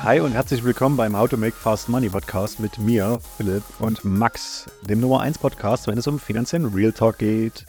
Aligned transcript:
Hi 0.00 0.18
und 0.20 0.32
herzlich 0.32 0.64
willkommen 0.64 0.96
beim 0.96 1.16
How 1.16 1.28
to 1.28 1.36
Make 1.36 1.54
Fast 1.54 1.88
Money 1.88 2.08
Podcast 2.08 2.58
mit 2.58 2.78
mir, 2.78 3.20
Philipp 3.36 3.62
und 3.78 4.04
Max, 4.04 4.66
dem 4.82 5.00
Nummer 5.00 5.20
1 5.20 5.38
Podcast, 5.38 5.86
wenn 5.86 5.98
es 5.98 6.06
um 6.06 6.18
finanziellen 6.18 6.74
Real 6.74 6.92
Talk 6.92 7.18
geht. 7.18 7.66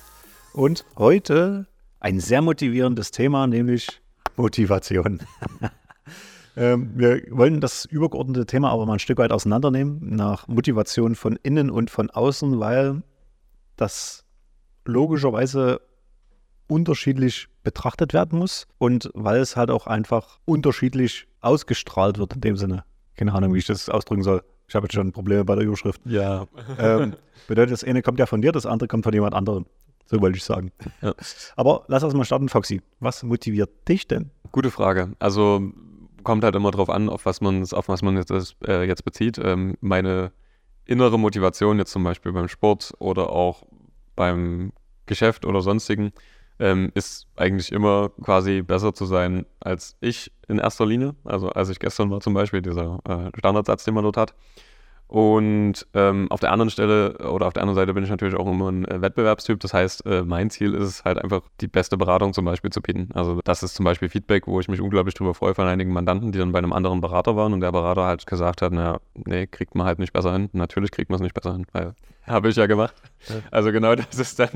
Und 0.53 0.85
heute 0.97 1.67
ein 1.99 2.19
sehr 2.19 2.41
motivierendes 2.41 3.11
Thema, 3.11 3.45
nämlich 3.45 4.01
Motivation. 4.35 5.19
ähm, 6.57 6.91
wir 6.95 7.21
wollen 7.29 7.61
das 7.61 7.85
übergeordnete 7.85 8.45
Thema 8.45 8.71
aber 8.71 8.85
mal 8.85 8.93
ein 8.93 8.99
Stück 8.99 9.19
weit 9.19 9.31
auseinandernehmen, 9.31 9.99
nach 10.15 10.47
Motivation 10.47 11.15
von 11.15 11.37
innen 11.43 11.69
und 11.69 11.91
von 11.91 12.09
außen, 12.09 12.59
weil 12.59 13.03
das 13.75 14.25
logischerweise 14.85 15.81
unterschiedlich 16.67 17.47
betrachtet 17.63 18.13
werden 18.13 18.39
muss 18.39 18.67
und 18.77 19.09
weil 19.13 19.39
es 19.39 19.55
halt 19.55 19.69
auch 19.69 19.87
einfach 19.87 20.39
unterschiedlich 20.45 21.27
ausgestrahlt 21.43 22.17
wird 22.17 22.33
in 22.33 22.41
dem 22.41 22.57
Sinne. 22.57 22.83
Keine 23.15 23.33
Ahnung, 23.33 23.53
wie 23.53 23.59
ich 23.59 23.65
das 23.65 23.89
ausdrücken 23.89 24.23
soll. 24.23 24.43
Ich 24.67 24.75
habe 24.75 24.85
jetzt 24.85 24.93
schon 24.93 25.11
Probleme 25.11 25.45
bei 25.45 25.55
der 25.55 25.65
Überschrift. 25.65 26.01
Ja. 26.05 26.47
Ähm, 26.79 27.15
bedeutet, 27.47 27.73
das 27.73 27.83
eine 27.83 28.01
kommt 28.01 28.19
ja 28.19 28.25
von 28.25 28.41
dir, 28.41 28.51
das 28.51 28.65
andere 28.65 28.87
kommt 28.87 29.03
von 29.03 29.13
jemand 29.13 29.35
anderem. 29.35 29.65
So 30.05 30.21
wollte 30.21 30.37
ich 30.37 30.43
sagen. 30.43 30.71
Ja. 31.01 31.13
Aber 31.55 31.83
lass 31.87 32.03
uns 32.03 32.13
mal 32.13 32.25
starten, 32.25 32.49
Foxy. 32.49 32.81
Was 32.99 33.23
motiviert 33.23 33.87
dich 33.87 34.07
denn? 34.07 34.31
Gute 34.51 34.71
Frage. 34.71 35.13
Also 35.19 35.61
kommt 36.23 36.43
halt 36.43 36.55
immer 36.55 36.71
drauf 36.71 36.89
an, 36.89 37.09
auf 37.09 37.25
was 37.25 37.41
man 37.41 37.63
auf 37.63 37.87
was 37.87 38.01
man 38.01 38.15
jetzt, 38.17 38.31
äh, 38.65 38.83
jetzt 38.83 39.05
bezieht. 39.05 39.37
Ähm, 39.37 39.75
meine 39.81 40.31
innere 40.85 41.17
Motivation 41.17 41.77
jetzt 41.77 41.91
zum 41.91 42.03
Beispiel 42.03 42.31
beim 42.31 42.47
Sport 42.47 42.93
oder 42.99 43.29
auch 43.29 43.63
beim 44.15 44.71
Geschäft 45.05 45.45
oder 45.45 45.61
sonstigen 45.61 46.11
ähm, 46.59 46.91
ist 46.93 47.27
eigentlich 47.35 47.71
immer 47.71 48.09
quasi 48.21 48.61
besser 48.61 48.93
zu 48.93 49.05
sein 49.05 49.45
als 49.59 49.95
ich 50.01 50.31
in 50.47 50.59
erster 50.59 50.85
Linie. 50.85 51.15
Also 51.23 51.49
als 51.49 51.69
ich 51.69 51.79
gestern 51.79 52.11
war 52.11 52.19
zum 52.21 52.33
Beispiel, 52.33 52.61
dieser 52.61 52.99
äh, 53.07 53.37
Standardsatz, 53.37 53.83
den 53.83 53.93
man 53.93 54.03
dort 54.03 54.17
hat. 54.17 54.33
Und 55.13 55.85
ähm, 55.93 56.25
auf 56.31 56.39
der 56.39 56.51
anderen 56.51 56.71
Stelle 56.71 57.15
oder 57.19 57.45
auf 57.45 57.53
der 57.53 57.61
anderen 57.61 57.75
Seite 57.75 57.93
bin 57.93 58.03
ich 58.03 58.09
natürlich 58.09 58.33
auch 58.33 58.47
immer 58.51 58.71
ein 58.71 58.83
äh, 58.85 58.99
Wettbewerbstyp. 58.99 59.59
Das 59.59 59.71
heißt, 59.71 60.07
äh, 60.07 60.23
mein 60.23 60.49
Ziel 60.49 60.73
ist 60.73 60.87
es 60.87 61.05
halt 61.05 61.19
einfach, 61.19 61.43
die 61.61 61.67
beste 61.67 61.97
Beratung 61.97 62.33
zum 62.33 62.45
Beispiel 62.45 62.71
zu 62.71 62.81
bieten. 62.81 63.09
Also 63.13 63.39
das 63.43 63.61
ist 63.61 63.75
zum 63.75 63.83
Beispiel 63.83 64.09
Feedback, 64.09 64.47
wo 64.47 64.59
ich 64.59 64.69
mich 64.69 64.81
unglaublich 64.81 65.13
drüber 65.13 65.35
freue 65.35 65.53
von 65.53 65.67
einigen 65.67 65.93
Mandanten, 65.93 66.31
die 66.31 66.39
dann 66.39 66.51
bei 66.51 66.57
einem 66.57 66.73
anderen 66.73 66.99
Berater 66.99 67.35
waren 67.35 67.53
und 67.53 67.59
der 67.59 67.71
Berater 67.71 68.05
halt 68.05 68.25
gesagt 68.25 68.63
hat, 68.63 68.73
naja, 68.73 69.01
nee, 69.13 69.45
kriegt 69.45 69.75
man 69.75 69.85
halt 69.85 69.99
nicht 69.99 70.13
besser 70.13 70.33
hin. 70.33 70.49
Natürlich 70.51 70.89
kriegt 70.89 71.11
man 71.11 71.17
es 71.17 71.21
nicht 71.21 71.35
besser 71.35 71.53
hin, 71.53 71.67
weil 71.73 71.93
habe 72.23 72.49
ich 72.49 72.55
ja 72.55 72.65
gemacht. 72.65 72.95
Ja. 73.29 73.35
Also 73.51 73.71
genau 73.71 73.93
das 73.93 74.17
ist 74.17 74.39
dann 74.39 74.49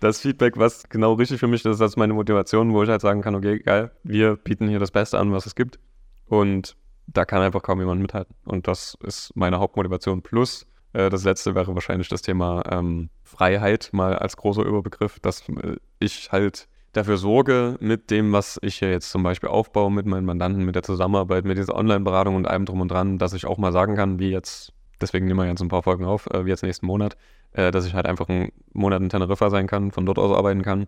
das 0.00 0.18
Feedback, 0.18 0.58
was 0.58 0.88
genau 0.88 1.12
richtig 1.12 1.38
für 1.38 1.46
mich 1.46 1.64
ist. 1.64 1.80
Das 1.80 1.92
ist 1.92 1.96
meine 1.96 2.14
Motivation, 2.14 2.72
wo 2.72 2.82
ich 2.82 2.88
halt 2.88 3.00
sagen 3.00 3.22
kann, 3.22 3.36
okay, 3.36 3.60
geil, 3.60 3.92
wir 4.02 4.34
bieten 4.34 4.66
hier 4.66 4.80
das 4.80 4.90
Beste 4.90 5.20
an, 5.20 5.30
was 5.30 5.46
es 5.46 5.54
gibt. 5.54 5.78
Und 6.26 6.74
da 7.06 7.24
kann 7.24 7.42
einfach 7.42 7.62
kaum 7.62 7.80
jemand 7.80 8.00
mithalten. 8.00 8.34
Und 8.44 8.68
das 8.68 8.96
ist 9.04 9.34
meine 9.34 9.58
Hauptmotivation. 9.58 10.22
Plus, 10.22 10.66
äh, 10.92 11.10
das 11.10 11.24
letzte 11.24 11.54
wäre 11.54 11.74
wahrscheinlich 11.74 12.08
das 12.08 12.22
Thema 12.22 12.62
ähm, 12.70 13.10
Freiheit, 13.22 13.90
mal 13.92 14.16
als 14.16 14.36
großer 14.36 14.62
Überbegriff, 14.62 15.20
dass 15.20 15.48
äh, 15.48 15.76
ich 15.98 16.32
halt 16.32 16.68
dafür 16.92 17.16
sorge, 17.16 17.76
mit 17.80 18.10
dem, 18.10 18.32
was 18.32 18.58
ich 18.62 18.76
hier 18.76 18.90
jetzt 18.90 19.10
zum 19.10 19.22
Beispiel 19.22 19.48
aufbaue, 19.48 19.90
mit 19.90 20.06
meinen 20.06 20.24
Mandanten, 20.24 20.64
mit 20.64 20.76
der 20.76 20.82
Zusammenarbeit, 20.82 21.44
mit 21.44 21.58
dieser 21.58 21.74
Online-Beratung 21.74 22.36
und 22.36 22.46
allem 22.46 22.64
drum 22.64 22.80
und 22.80 22.88
dran, 22.88 23.18
dass 23.18 23.32
ich 23.32 23.46
auch 23.46 23.58
mal 23.58 23.72
sagen 23.72 23.96
kann, 23.96 24.18
wie 24.18 24.30
jetzt, 24.30 24.72
deswegen 25.00 25.26
nehmen 25.26 25.40
wir 25.40 25.46
jetzt 25.46 25.60
ein 25.60 25.68
paar 25.68 25.82
Folgen 25.82 26.04
auf, 26.04 26.26
äh, 26.32 26.44
wie 26.44 26.50
jetzt 26.50 26.62
nächsten 26.62 26.86
Monat, 26.86 27.16
äh, 27.52 27.70
dass 27.70 27.86
ich 27.86 27.94
halt 27.94 28.06
einfach 28.06 28.28
einen 28.28 28.52
Monat 28.72 29.02
in 29.02 29.08
Teneriffa 29.08 29.50
sein 29.50 29.66
kann, 29.66 29.90
von 29.90 30.06
dort 30.06 30.18
aus 30.18 30.36
arbeiten 30.36 30.62
kann 30.62 30.86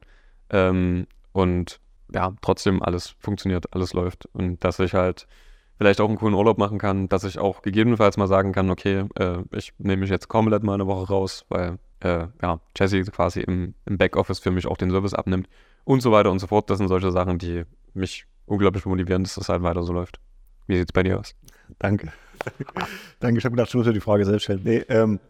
ähm, 0.50 1.06
und 1.32 1.80
ja, 2.14 2.32
trotzdem 2.40 2.82
alles 2.82 3.16
funktioniert, 3.18 3.74
alles 3.74 3.92
läuft 3.92 4.26
und 4.32 4.62
dass 4.62 4.78
ich 4.78 4.94
halt 4.94 5.26
vielleicht 5.78 6.00
auch 6.00 6.08
einen 6.08 6.18
coolen 6.18 6.34
Urlaub 6.34 6.58
machen 6.58 6.78
kann, 6.78 7.08
dass 7.08 7.24
ich 7.24 7.38
auch 7.38 7.62
gegebenenfalls 7.62 8.16
mal 8.16 8.26
sagen 8.26 8.52
kann, 8.52 8.70
okay, 8.70 9.04
äh, 9.18 9.38
ich 9.52 9.72
nehme 9.78 10.00
mich 10.00 10.10
jetzt 10.10 10.28
komplett 10.28 10.62
mal 10.62 10.74
eine 10.74 10.86
Woche 10.86 11.08
raus, 11.08 11.44
weil 11.48 11.78
äh, 12.00 12.26
ja, 12.42 12.60
Jesse 12.76 13.02
quasi 13.04 13.40
im, 13.40 13.74
im 13.84 13.98
Backoffice 13.98 14.38
für 14.38 14.50
mich 14.50 14.66
auch 14.66 14.76
den 14.76 14.90
Service 14.90 15.14
abnimmt 15.14 15.48
und 15.84 16.00
so 16.00 16.12
weiter 16.12 16.30
und 16.30 16.38
so 16.38 16.46
fort. 16.46 16.70
Das 16.70 16.78
sind 16.78 16.88
solche 16.88 17.10
Sachen, 17.10 17.38
die 17.38 17.64
mich 17.94 18.26
unglaublich 18.46 18.84
motivieren, 18.86 19.24
dass 19.24 19.34
das 19.34 19.48
halt 19.48 19.62
weiter 19.62 19.82
so 19.82 19.92
läuft. 19.92 20.20
Wie 20.66 20.76
sieht 20.76 20.88
es 20.88 20.92
bei 20.92 21.02
dir 21.02 21.18
aus? 21.18 21.34
Danke. 21.78 22.12
Danke, 23.20 23.38
ich 23.38 23.44
habe 23.44 23.54
gedacht, 23.54 23.68
ich 23.68 23.74
muss 23.74 23.86
mir 23.86 23.92
die 23.92 24.00
Frage 24.00 24.24
selbst 24.24 24.44
stellen. 24.44 24.62
Nee, 24.64 24.84
ähm, 24.88 25.20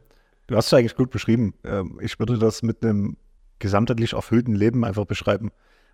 du 0.47 0.57
hast 0.57 0.67
es 0.67 0.75
eigentlich 0.75 0.97
gut 0.97 1.11
beschrieben. 1.11 1.55
Ähm, 1.65 1.99
ich 2.03 2.19
würde 2.19 2.39
das 2.39 2.63
mit 2.63 2.83
einem 2.83 3.17
gesamtheitlich 3.59 4.13
erfüllten 4.13 4.55
Leben 4.55 4.85
einfach 4.85 5.07
beschreiben. 5.07 5.51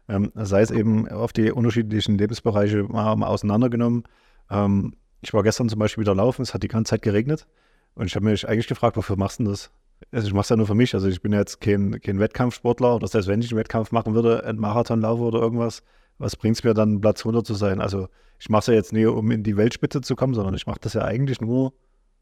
Ähm, 0.09 0.33
sei 0.35 0.63
es 0.63 0.71
eben 0.71 1.09
auf 1.09 1.33
die 1.33 1.53
unterschiedlichen 1.53 2.19
Lebensbereiche 2.19 2.83
mal, 2.85 3.15
mal 3.17 3.29
auseinandergenommen. 3.29 4.05
Ähm, 4.51 4.95
ich 5.21 5.33
war 5.33 5.43
gestern 5.43 5.69
zum 5.69 5.79
Beispiel 5.79 6.03
wieder 6.03 6.15
laufen, 6.15 6.43
es 6.43 6.55
hat 6.55 6.63
die 6.63 6.69
ganze 6.69 6.91
Zeit 6.91 7.03
geregnet 7.03 7.47
und 7.95 8.07
ich 8.07 8.15
habe 8.17 8.25
mich 8.25 8.49
eigentlich 8.49 8.67
gefragt, 8.67 8.97
wofür 8.97 9.17
machst 9.17 9.41
du 9.41 9.45
das? 9.45 9.71
Also 10.11 10.27
ich 10.27 10.35
mache 10.35 10.43
es 10.43 10.49
ja 10.49 10.57
nur 10.57 10.67
für 10.67 10.75
mich, 10.75 10.95
also 10.95 11.07
ich 11.09 11.23
bin 11.23 11.33
ja 11.33 11.39
jetzt 11.39 11.61
kein, 11.61 12.01
kein 12.01 12.19
Wettkampfsportler 12.19 12.97
oder 12.97 13.07
selbst 13.07 13.29
wenn 13.29 13.41
ich 13.41 13.51
einen 13.51 13.59
Wettkampf 13.59 13.93
machen 13.93 14.15
würde, 14.15 14.45
einen 14.45 14.59
Marathon 14.59 15.01
laufe 15.01 15.23
oder 15.23 15.41
irgendwas, 15.41 15.83
was 16.19 16.37
bringt 16.37 16.57
es 16.57 16.65
mir 16.65 16.75
dann, 16.75 17.01
Platz 17.01 17.21
100 17.21 17.47
zu 17.47 17.55
sein? 17.55 17.81
Also 17.81 18.09
ich 18.39 18.49
mache 18.49 18.61
es 18.61 18.67
ja 18.67 18.75
jetzt 18.75 18.93
nicht, 18.93 19.07
um 19.07 19.31
in 19.31 19.45
die 19.45 19.57
Weltspitze 19.57 20.01
zu 20.01 20.17
kommen, 20.17 20.35
sondern 20.35 20.55
ich 20.55 20.67
mache 20.67 20.81
das 20.81 20.95
ja 20.95 21.03
eigentlich 21.03 21.41
nur 21.41 21.73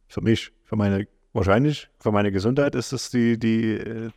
für 0.06 0.20
mich, 0.20 0.52
für 0.64 0.76
meine, 0.76 1.06
wahrscheinlich 1.32 1.88
für 1.98 2.12
meine 2.12 2.32
Gesundheit 2.32 2.74
ist 2.74 2.92
das 2.92 3.10
die, 3.10 3.38
die, 3.38 3.72
äh, 3.72 4.10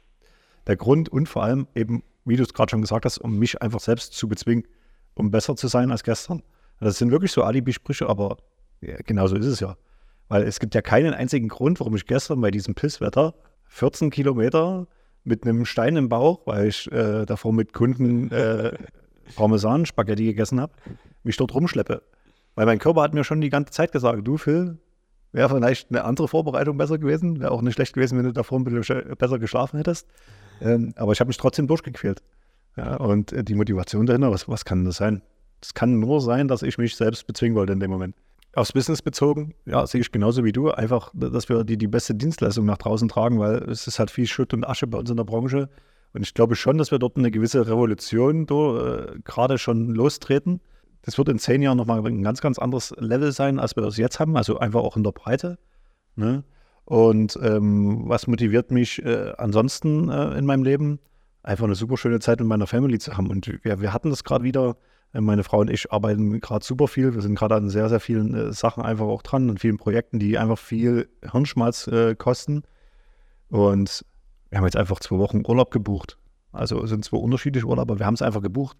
der 0.67 0.75
Grund 0.75 1.09
und 1.09 1.29
vor 1.29 1.43
allem 1.43 1.67
eben, 1.75 2.03
wie 2.25 2.35
du 2.35 2.43
es 2.43 2.53
gerade 2.53 2.71
schon 2.71 2.81
gesagt 2.81 3.05
hast, 3.05 3.19
um 3.19 3.37
mich 3.39 3.61
einfach 3.61 3.79
selbst 3.79 4.13
zu 4.13 4.27
bezwingen, 4.27 4.65
um 5.13 5.31
besser 5.31 5.55
zu 5.55 5.67
sein 5.67 5.91
als 5.91 6.03
gestern. 6.03 6.41
Das 6.83 6.97
sind 6.97 7.11
wirklich 7.11 7.31
so 7.31 7.43
Alibi-Sprüche, 7.43 8.07
aber 8.07 8.37
ja, 8.81 8.97
genau 9.05 9.27
so 9.27 9.35
ist 9.35 9.45
es 9.45 9.59
ja. 9.59 9.77
Weil 10.27 10.43
es 10.43 10.59
gibt 10.59 10.75
ja 10.75 10.81
keinen 10.81 11.13
einzigen 11.13 11.47
Grund, 11.47 11.79
warum 11.79 11.95
ich 11.95 12.05
gestern 12.05 12.41
bei 12.41 12.51
diesem 12.51 12.75
Pisswetter 12.75 13.33
14 13.67 14.09
Kilometer 14.09 14.87
mit 15.23 15.43
einem 15.45 15.65
Stein 15.65 15.95
im 15.95 16.09
Bauch, 16.09 16.41
weil 16.45 16.67
ich 16.67 16.91
äh, 16.91 17.25
davor 17.25 17.53
mit 17.53 17.73
Kunden 17.73 18.31
äh, 18.31 18.73
Parmesan-Spaghetti 19.35 20.25
gegessen 20.25 20.59
habe, 20.59 20.73
mich 21.23 21.37
dort 21.37 21.53
rumschleppe. 21.53 22.01
Weil 22.55 22.65
mein 22.65 22.79
Körper 22.79 23.01
hat 23.01 23.13
mir 23.13 23.23
schon 23.23 23.41
die 23.41 23.49
ganze 23.49 23.71
Zeit 23.71 23.91
gesagt, 23.91 24.27
du 24.27 24.37
Phil, 24.37 24.77
wäre 25.31 25.49
vielleicht 25.49 25.89
eine 25.89 26.03
andere 26.03 26.27
Vorbereitung 26.27 26.77
besser 26.77 26.97
gewesen, 26.97 27.39
wäre 27.39 27.51
auch 27.51 27.61
nicht 27.61 27.73
schlecht 27.73 27.93
gewesen, 27.93 28.17
wenn 28.17 28.25
du 28.25 28.33
davor 28.33 28.59
ein 28.59 28.63
bisschen 28.63 29.15
besser 29.17 29.39
geschlafen 29.39 29.77
hättest. 29.77 30.07
Ähm, 30.61 30.93
aber 30.95 31.13
ich 31.13 31.19
habe 31.19 31.29
mich 31.29 31.37
trotzdem 31.37 31.67
durchgequält. 31.67 32.21
Ja, 32.77 32.95
und 32.97 33.33
äh, 33.33 33.43
die 33.43 33.55
Motivation 33.55 34.05
dahinter, 34.05 34.31
was, 34.31 34.47
was 34.47 34.65
kann 34.65 34.85
das 34.85 34.97
sein? 34.97 35.21
Es 35.63 35.73
kann 35.73 35.99
nur 35.99 36.19
sein, 36.19 36.49
dass 36.49 36.61
ich 36.61 36.77
mich 36.77 36.95
selbst 36.95 37.25
bezwingen 37.25 37.55
wollte 37.55 37.73
in 37.73 37.79
dem 37.79 37.89
Moment. 37.89 38.15
Aufs 38.55 38.73
Business 38.73 39.01
bezogen, 39.01 39.55
ja, 39.65 39.87
sehe 39.87 40.01
ich 40.01 40.11
genauso 40.11 40.43
wie 40.43 40.51
du. 40.51 40.69
Einfach, 40.69 41.11
dass 41.13 41.47
wir 41.49 41.63
die, 41.63 41.77
die 41.77 41.87
beste 41.87 42.13
Dienstleistung 42.13 42.65
nach 42.65 42.77
draußen 42.77 43.07
tragen, 43.07 43.39
weil 43.39 43.55
es 43.69 43.87
ist 43.87 43.97
halt 43.97 44.11
viel 44.11 44.27
Schutt 44.27 44.53
und 44.53 44.67
Asche 44.67 44.85
bei 44.87 44.97
uns 44.99 45.09
in 45.09 45.17
der 45.17 45.23
Branche. 45.23 45.69
Und 46.13 46.21
ich 46.21 46.33
glaube 46.33 46.55
schon, 46.55 46.77
dass 46.77 46.91
wir 46.91 46.99
dort 46.99 47.17
eine 47.17 47.31
gewisse 47.31 47.65
Revolution 47.65 48.43
äh, 48.43 49.19
gerade 49.23 49.57
schon 49.57 49.89
lostreten. 49.89 50.59
Das 51.01 51.17
wird 51.17 51.29
in 51.29 51.39
zehn 51.39 51.61
Jahren 51.61 51.77
nochmal 51.77 52.05
ein 52.05 52.21
ganz, 52.21 52.41
ganz 52.41 52.59
anderes 52.59 52.93
Level 52.97 53.31
sein, 53.31 53.57
als 53.57 53.75
wir 53.75 53.83
das 53.83 53.97
jetzt 53.97 54.19
haben. 54.19 54.37
Also 54.37 54.59
einfach 54.59 54.81
auch 54.81 54.97
in 54.97 55.03
der 55.03 55.11
Breite. 55.11 55.57
Ne? 56.15 56.43
Und 56.85 57.39
ähm, 57.41 58.03
was 58.07 58.27
motiviert 58.27 58.69
mich 58.69 59.03
äh, 59.03 59.33
ansonsten 59.37 60.09
äh, 60.09 60.37
in 60.37 60.45
meinem 60.45 60.63
Leben? 60.63 60.99
Einfach 61.41 61.65
eine 61.65 61.75
super 61.75 61.97
schöne 61.97 62.19
Zeit 62.19 62.39
mit 62.39 62.47
meiner 62.47 62.67
Family 62.67 62.99
zu 62.99 63.17
haben. 63.17 63.29
Und 63.29 63.47
wir, 63.63 63.81
wir 63.81 63.93
hatten 63.93 64.09
das 64.09 64.23
gerade 64.23 64.43
wieder 64.43 64.77
meine 65.21 65.43
Frau 65.43 65.59
und 65.59 65.69
ich 65.69 65.91
arbeiten 65.91 66.39
gerade 66.39 66.65
super 66.65 66.87
viel. 66.87 67.13
Wir 67.13 67.21
sind 67.21 67.35
gerade 67.35 67.55
an 67.55 67.69
sehr, 67.69 67.87
sehr 67.89 67.99
vielen 67.99 68.33
äh, 68.33 68.51
Sachen 68.51 68.83
einfach 68.83 69.05
auch 69.05 69.21
dran, 69.21 69.49
an 69.49 69.57
vielen 69.57 69.77
Projekten, 69.77 70.17
die 70.17 70.37
einfach 70.37 70.57
viel 70.57 71.07
Hirnschmalz 71.29 71.87
äh, 71.87 72.15
kosten. 72.15 72.63
Und 73.49 74.03
wir 74.49 74.57
haben 74.57 74.65
jetzt 74.65 74.77
einfach 74.77 74.99
zwei 74.99 75.17
Wochen 75.17 75.43
Urlaub 75.45 75.69
gebucht. 75.69 76.17
Also 76.51 76.83
es 76.83 76.89
sind 76.89 77.05
zwei 77.05 77.17
unterschiedliche 77.17 77.67
Urlaube, 77.67 77.93
aber 77.93 77.99
wir 77.99 78.05
haben 78.07 78.15
es 78.15 78.23
einfach 78.23 78.41
gebucht. 78.41 78.77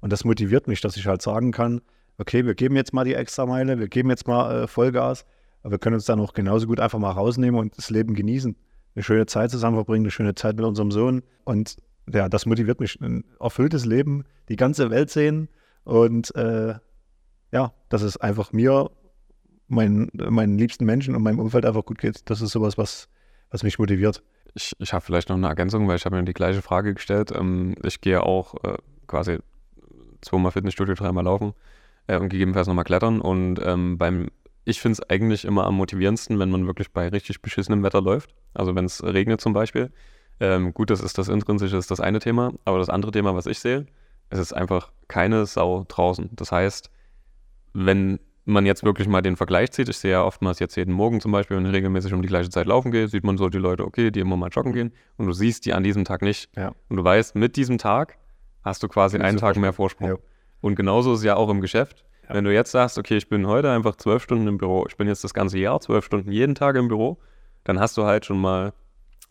Und 0.00 0.12
das 0.12 0.24
motiviert 0.24 0.68
mich, 0.68 0.80
dass 0.80 0.96
ich 0.96 1.06
halt 1.06 1.20
sagen 1.20 1.52
kann, 1.52 1.82
okay, 2.18 2.46
wir 2.46 2.54
geben 2.54 2.76
jetzt 2.76 2.94
mal 2.94 3.04
die 3.04 3.14
Extrameile, 3.14 3.78
wir 3.78 3.88
geben 3.88 4.08
jetzt 4.08 4.26
mal 4.26 4.64
äh, 4.64 4.66
Vollgas, 4.66 5.26
aber 5.62 5.72
wir 5.72 5.78
können 5.78 5.94
uns 5.94 6.04
dann 6.06 6.20
auch 6.20 6.32
genauso 6.32 6.66
gut 6.66 6.80
einfach 6.80 6.98
mal 6.98 7.10
rausnehmen 7.10 7.60
und 7.60 7.76
das 7.76 7.90
Leben 7.90 8.14
genießen. 8.14 8.56
Eine 8.94 9.02
schöne 9.02 9.26
Zeit 9.26 9.50
zusammen 9.50 9.76
verbringen, 9.76 10.04
eine 10.04 10.10
schöne 10.10 10.34
Zeit 10.34 10.56
mit 10.56 10.64
unserem 10.64 10.90
Sohn. 10.90 11.22
Und 11.44 11.76
ja, 12.10 12.28
das 12.28 12.46
motiviert 12.46 12.80
mich. 12.80 13.00
Ein 13.00 13.24
erfülltes 13.40 13.84
Leben, 13.84 14.24
die 14.48 14.56
ganze 14.56 14.90
Welt 14.90 15.10
sehen 15.10 15.48
und 15.84 16.34
äh, 16.34 16.74
ja, 17.52 17.72
dass 17.88 18.02
es 18.02 18.16
einfach 18.16 18.52
mir, 18.52 18.90
mein, 19.68 20.10
meinen 20.12 20.58
liebsten 20.58 20.84
Menschen 20.84 21.14
und 21.14 21.22
meinem 21.22 21.38
Umfeld 21.38 21.64
einfach 21.64 21.84
gut 21.84 21.98
geht. 21.98 22.28
Das 22.28 22.40
ist 22.40 22.50
sowas, 22.50 22.76
was, 22.76 23.08
was 23.50 23.62
mich 23.62 23.78
motiviert. 23.78 24.22
Ich, 24.54 24.72
ich 24.78 24.92
habe 24.92 25.04
vielleicht 25.04 25.28
noch 25.28 25.36
eine 25.36 25.48
Ergänzung, 25.48 25.88
weil 25.88 25.96
ich 25.96 26.04
habe 26.04 26.16
mir 26.16 26.24
die 26.24 26.32
gleiche 26.32 26.62
Frage 26.62 26.94
gestellt. 26.94 27.32
Ähm, 27.34 27.74
ich 27.82 28.00
gehe 28.00 28.22
auch 28.22 28.54
äh, 28.64 28.76
quasi 29.06 29.38
zweimal 30.20 30.52
Fitnessstudio, 30.52 30.94
dreimal 30.94 31.24
laufen 31.24 31.54
äh, 32.06 32.18
und 32.18 32.28
gegebenenfalls 32.28 32.66
nochmal 32.66 32.84
klettern. 32.84 33.20
Und 33.20 33.60
ähm, 33.64 33.98
beim, 33.98 34.28
ich 34.64 34.80
finde 34.80 35.00
es 35.00 35.10
eigentlich 35.10 35.44
immer 35.44 35.64
am 35.66 35.76
motivierendsten, 35.76 36.38
wenn 36.38 36.50
man 36.50 36.66
wirklich 36.66 36.92
bei 36.92 37.08
richtig 37.08 37.42
beschissenem 37.42 37.82
Wetter 37.82 38.00
läuft. 38.00 38.34
Also 38.54 38.74
wenn 38.74 38.84
es 38.84 39.02
regnet 39.02 39.40
zum 39.40 39.52
Beispiel. 39.52 39.90
Ähm, 40.40 40.74
gut, 40.74 40.90
das 40.90 41.00
ist 41.00 41.18
das 41.18 41.28
Intrinsische, 41.28 41.76
ist 41.76 41.90
das 41.90 42.00
eine 42.00 42.18
Thema. 42.18 42.52
Aber 42.64 42.78
das 42.78 42.88
andere 42.88 43.12
Thema, 43.12 43.34
was 43.34 43.46
ich 43.46 43.60
sehe, 43.60 43.86
es 44.34 44.40
ist 44.40 44.52
einfach 44.52 44.92
keine 45.08 45.46
Sau 45.46 45.84
draußen. 45.86 46.30
Das 46.32 46.50
heißt, 46.50 46.90
wenn 47.72 48.18
man 48.44 48.66
jetzt 48.66 48.84
wirklich 48.84 49.08
mal 49.08 49.22
den 49.22 49.36
Vergleich 49.36 49.70
zieht, 49.72 49.88
ich 49.88 49.96
sehe 49.96 50.12
ja 50.12 50.22
oftmals 50.22 50.58
jetzt 50.58 50.76
jeden 50.76 50.92
Morgen 50.92 51.20
zum 51.20 51.32
Beispiel, 51.32 51.56
wenn 51.56 51.66
ich 51.66 51.72
regelmäßig 51.72 52.12
um 52.12 52.20
die 52.20 52.28
gleiche 52.28 52.50
Zeit 52.50 52.66
laufen 52.66 52.90
gehe, 52.90 53.08
sieht 53.08 53.24
man 53.24 53.38
so 53.38 53.48
die 53.48 53.58
Leute, 53.58 53.84
okay, 53.86 54.10
die 54.10 54.20
immer 54.20 54.36
mal 54.36 54.48
joggen 54.50 54.72
gehen 54.72 54.92
und 55.16 55.26
du 55.26 55.32
siehst 55.32 55.64
die 55.66 55.72
an 55.72 55.82
diesem 55.82 56.04
Tag 56.04 56.22
nicht. 56.22 56.50
Ja. 56.56 56.72
Und 56.88 56.96
du 56.96 57.04
weißt, 57.04 57.36
mit 57.36 57.56
diesem 57.56 57.78
Tag 57.78 58.18
hast 58.62 58.82
du 58.82 58.88
quasi 58.88 59.18
einen 59.18 59.38
Tag 59.38 59.56
mehr 59.56 59.72
Vorsprung. 59.72 60.08
Ja. 60.08 60.16
Und 60.60 60.74
genauso 60.74 61.12
ist 61.12 61.20
es 61.20 61.24
ja 61.24 61.36
auch 61.36 61.48
im 61.48 61.60
Geschäft. 61.60 62.04
Ja. 62.28 62.34
Wenn 62.34 62.44
du 62.44 62.52
jetzt 62.52 62.70
sagst, 62.72 62.98
okay, 62.98 63.16
ich 63.16 63.28
bin 63.28 63.46
heute 63.46 63.70
einfach 63.70 63.96
zwölf 63.96 64.22
Stunden 64.22 64.48
im 64.48 64.58
Büro, 64.58 64.84
ich 64.88 64.96
bin 64.96 65.06
jetzt 65.08 65.24
das 65.24 65.32
ganze 65.32 65.58
Jahr 65.58 65.80
zwölf 65.80 66.04
Stunden 66.04 66.30
jeden 66.30 66.54
Tag 66.54 66.76
im 66.76 66.88
Büro, 66.88 67.18
dann 67.64 67.78
hast 67.80 67.96
du 67.96 68.04
halt 68.04 68.26
schon 68.26 68.40
mal, 68.40 68.72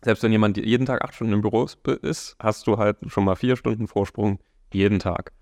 selbst 0.02 0.22
wenn 0.22 0.32
jemand 0.32 0.56
jeden 0.56 0.86
Tag 0.86 1.04
acht 1.04 1.14
Stunden 1.14 1.34
im 1.34 1.40
Büro 1.40 1.64
ist- 1.64 1.78
ist, 2.02 2.36
hast 2.40 2.66
du 2.66 2.78
halt 2.78 2.96
schon 3.06 3.24
mal 3.24 3.36
vier 3.36 3.56
Stunden 3.56 3.86
Vorsprung 3.86 4.38
jeden 4.72 4.98
Tag. 4.98 5.32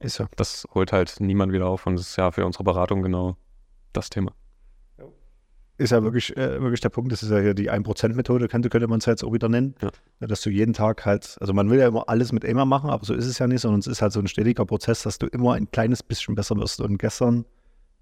Ist 0.00 0.16
so. 0.16 0.26
Das 0.36 0.66
holt 0.74 0.92
halt 0.92 1.16
niemand 1.20 1.52
wieder 1.52 1.66
auf 1.66 1.86
und 1.86 1.96
das 1.96 2.10
ist 2.10 2.16
ja 2.16 2.30
für 2.30 2.46
unsere 2.46 2.64
Beratung 2.64 3.02
genau 3.02 3.36
das 3.92 4.10
Thema. 4.10 4.32
Ist 5.76 5.92
ja 5.92 6.02
wirklich, 6.02 6.36
äh, 6.36 6.60
wirklich 6.60 6.80
der 6.80 6.88
Punkt, 6.88 7.12
das 7.12 7.22
ist 7.22 7.30
ja 7.30 7.38
hier 7.38 7.54
die 7.54 7.70
1%-Methode, 7.70 8.48
könnte, 8.48 8.68
könnte 8.68 8.88
man 8.88 8.98
es 8.98 9.06
jetzt 9.06 9.22
auch 9.22 9.32
wieder 9.32 9.48
nennen. 9.48 9.76
Ja. 9.80 9.90
Dass 10.26 10.40
du 10.40 10.50
jeden 10.50 10.72
Tag 10.72 11.06
halt, 11.06 11.36
also 11.40 11.52
man 11.52 11.70
will 11.70 11.78
ja 11.78 11.86
immer 11.86 12.08
alles 12.08 12.32
mit 12.32 12.42
immer 12.42 12.64
machen, 12.64 12.90
aber 12.90 13.04
so 13.04 13.14
ist 13.14 13.26
es 13.26 13.38
ja 13.38 13.46
nicht, 13.46 13.60
sondern 13.60 13.78
es 13.78 13.86
ist 13.86 14.02
halt 14.02 14.12
so 14.12 14.18
ein 14.18 14.26
stetiger 14.26 14.66
Prozess, 14.66 15.04
dass 15.04 15.18
du 15.18 15.26
immer 15.26 15.52
ein 15.52 15.70
kleines 15.70 16.02
bisschen 16.02 16.34
besser 16.34 16.56
wirst. 16.56 16.80
Und 16.80 16.98
gestern, 16.98 17.44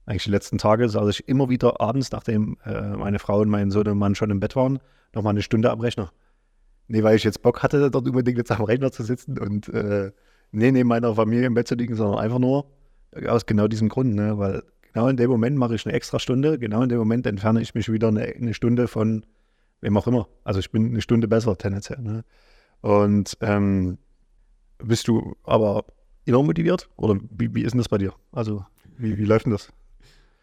eigentlich 0.07 0.25
die 0.25 0.31
letzten 0.31 0.57
Tage, 0.57 0.89
saß 0.89 1.11
ich 1.11 1.29
immer 1.29 1.51
wieder 1.51 1.79
abends, 1.79 2.11
nachdem 2.13 2.57
äh, 2.65 2.97
meine 2.97 3.19
Frau 3.19 3.41
und 3.41 3.51
mein 3.51 3.71
Sohn 3.71 3.87
und 3.89 3.99
Mann 3.99 4.15
schon 4.15 4.31
im 4.31 4.41
Bett 4.41 4.57
waren, 4.57 4.79
nochmal 5.15 5.33
eine 5.33 5.43
Stunde 5.43 5.71
am 5.71 5.81
Rechner. 5.81 6.11
Nee, 6.89 7.03
weil 7.03 7.17
ich 7.17 7.25
jetzt 7.25 7.43
Bock 7.43 7.63
hatte, 7.63 7.91
dort 7.91 8.07
unbedingt 8.07 8.39
jetzt 8.39 8.53
am 8.53 8.65
Rechner 8.65 8.91
zu 8.91 9.03
sitzen 9.03 9.39
und 9.39 9.69
äh, 9.69 10.13
nee, 10.53 10.73
neben 10.73 10.89
meiner 10.89 11.15
Familie 11.15 11.47
im 11.47 11.55
Bett 11.55 11.69
zu 11.69 11.75
liegen, 11.75 11.97
sondern 11.97 12.19
einfach 12.19 12.39
nur 12.39 12.67
aus 13.27 13.47
genau 13.47 13.69
diesem 13.69 13.89
Grund, 13.89 14.15
ne? 14.15 14.39
weil 14.39 14.63
genau 14.83 15.09
in 15.09 15.17
dem 15.17 15.31
Moment 15.31 15.57
mache 15.57 15.75
ich 15.75 15.87
eine 15.87 15.95
extra 15.95 16.19
Stunde, 16.19 16.59
genau 16.59 16.83
in 16.83 16.89
dem 16.89 16.99
Moment 16.99 17.27
entferne 17.27 17.61
ich 17.61 17.75
mich 17.75 17.91
wieder 17.91 18.09
eine, 18.09 18.23
eine 18.23 18.55
Stunde 18.55 18.89
von 18.89 19.25
wem 19.81 19.97
auch 19.97 20.07
immer. 20.07 20.29
Also 20.45 20.61
ich 20.61 20.71
bin 20.71 20.87
eine 20.87 21.01
Stunde 21.01 21.29
besser 21.29 21.57
tendenziell. 21.57 22.01
Ne? 22.01 22.25
Und 22.81 23.37
ähm, 23.41 23.99
bist 24.79 25.09
du 25.09 25.37
aber 25.45 25.85
immer 26.25 26.43
motiviert 26.43 26.89
oder 26.97 27.19
wie, 27.31 27.55
wie 27.55 27.63
ist 27.63 27.73
denn 27.73 27.79
das 27.79 27.89
bei 27.89 27.99
dir? 27.99 28.13
Also 28.33 28.65
wie, 28.99 29.17
wie 29.17 29.25
läuft 29.25 29.47
denn 29.47 29.53
das? 29.53 29.73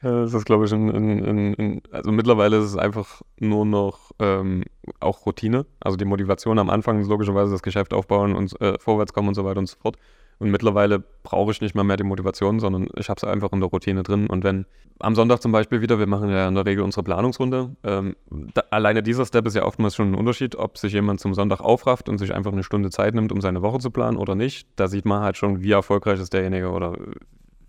Ja, 0.03 0.21
Das 0.21 0.33
ist, 0.33 0.45
glaube 0.45 0.65
ich, 0.65 0.73
ein, 0.73 0.89
ein, 0.89 1.55
ein, 1.57 1.81
also 1.91 2.11
mittlerweile 2.11 2.57
ist 2.57 2.65
es 2.65 2.77
einfach 2.77 3.21
nur 3.39 3.65
noch 3.65 4.11
ähm, 4.19 4.63
auch 4.99 5.25
Routine. 5.25 5.65
Also 5.79 5.95
die 5.97 6.05
Motivation 6.05 6.59
am 6.59 6.69
Anfang 6.69 6.99
ist 6.99 7.07
logischerweise 7.07 7.51
das 7.51 7.63
Geschäft 7.63 7.93
aufbauen 7.93 8.35
und 8.35 8.59
äh, 8.61 8.77
vorwärts 8.79 9.13
kommen 9.13 9.29
und 9.29 9.35
so 9.35 9.45
weiter 9.45 9.59
und 9.59 9.67
so 9.67 9.77
fort. 9.79 9.97
Und 10.39 10.51
mittlerweile 10.51 10.99
brauche 10.99 11.51
ich 11.51 11.61
nicht 11.61 11.73
mal 11.73 11.83
mehr 11.83 11.95
die 11.95 12.03
Motivation, 12.03 12.59
sondern 12.59 12.87
ich 12.97 13.07
habe 13.07 13.17
es 13.17 13.23
einfach 13.23 13.53
in 13.53 13.61
der 13.61 13.69
Routine 13.69 14.03
drin. 14.03 14.27
Und 14.27 14.43
wenn 14.43 14.65
am 14.99 15.15
Sonntag 15.15 15.41
zum 15.41 15.53
Beispiel 15.53 15.79
wieder, 15.79 15.99
wir 15.99 16.07
machen 16.07 16.29
ja 16.29 16.49
in 16.49 16.55
der 16.55 16.65
Regel 16.65 16.83
unsere 16.83 17.03
Planungsrunde, 17.03 17.75
ähm, 17.83 18.15
da, 18.29 18.63
alleine 18.71 19.03
dieser 19.03 19.25
Step 19.25 19.47
ist 19.47 19.55
ja 19.55 19.63
oftmals 19.63 19.95
schon 19.95 20.11
ein 20.11 20.15
Unterschied, 20.15 20.57
ob 20.57 20.77
sich 20.77 20.91
jemand 20.91 21.21
zum 21.21 21.33
Sonntag 21.33 21.61
aufrafft 21.61 22.09
und 22.09 22.17
sich 22.17 22.33
einfach 22.33 22.51
eine 22.51 22.63
Stunde 22.63 22.89
Zeit 22.89 23.13
nimmt, 23.15 23.31
um 23.31 23.39
seine 23.39 23.61
Woche 23.61 23.79
zu 23.79 23.89
planen 23.89 24.17
oder 24.17 24.35
nicht. 24.35 24.67
Da 24.75 24.89
sieht 24.89 25.05
man 25.05 25.21
halt 25.21 25.37
schon, 25.37 25.61
wie 25.61 25.71
erfolgreich 25.71 26.19
ist 26.19 26.33
derjenige 26.33 26.71
oder 26.71 26.97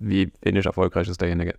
wie 0.01 0.33
wenig 0.43 0.67
erfolgreich 0.67 1.09
ist 1.09 1.21
derjenige. 1.21 1.55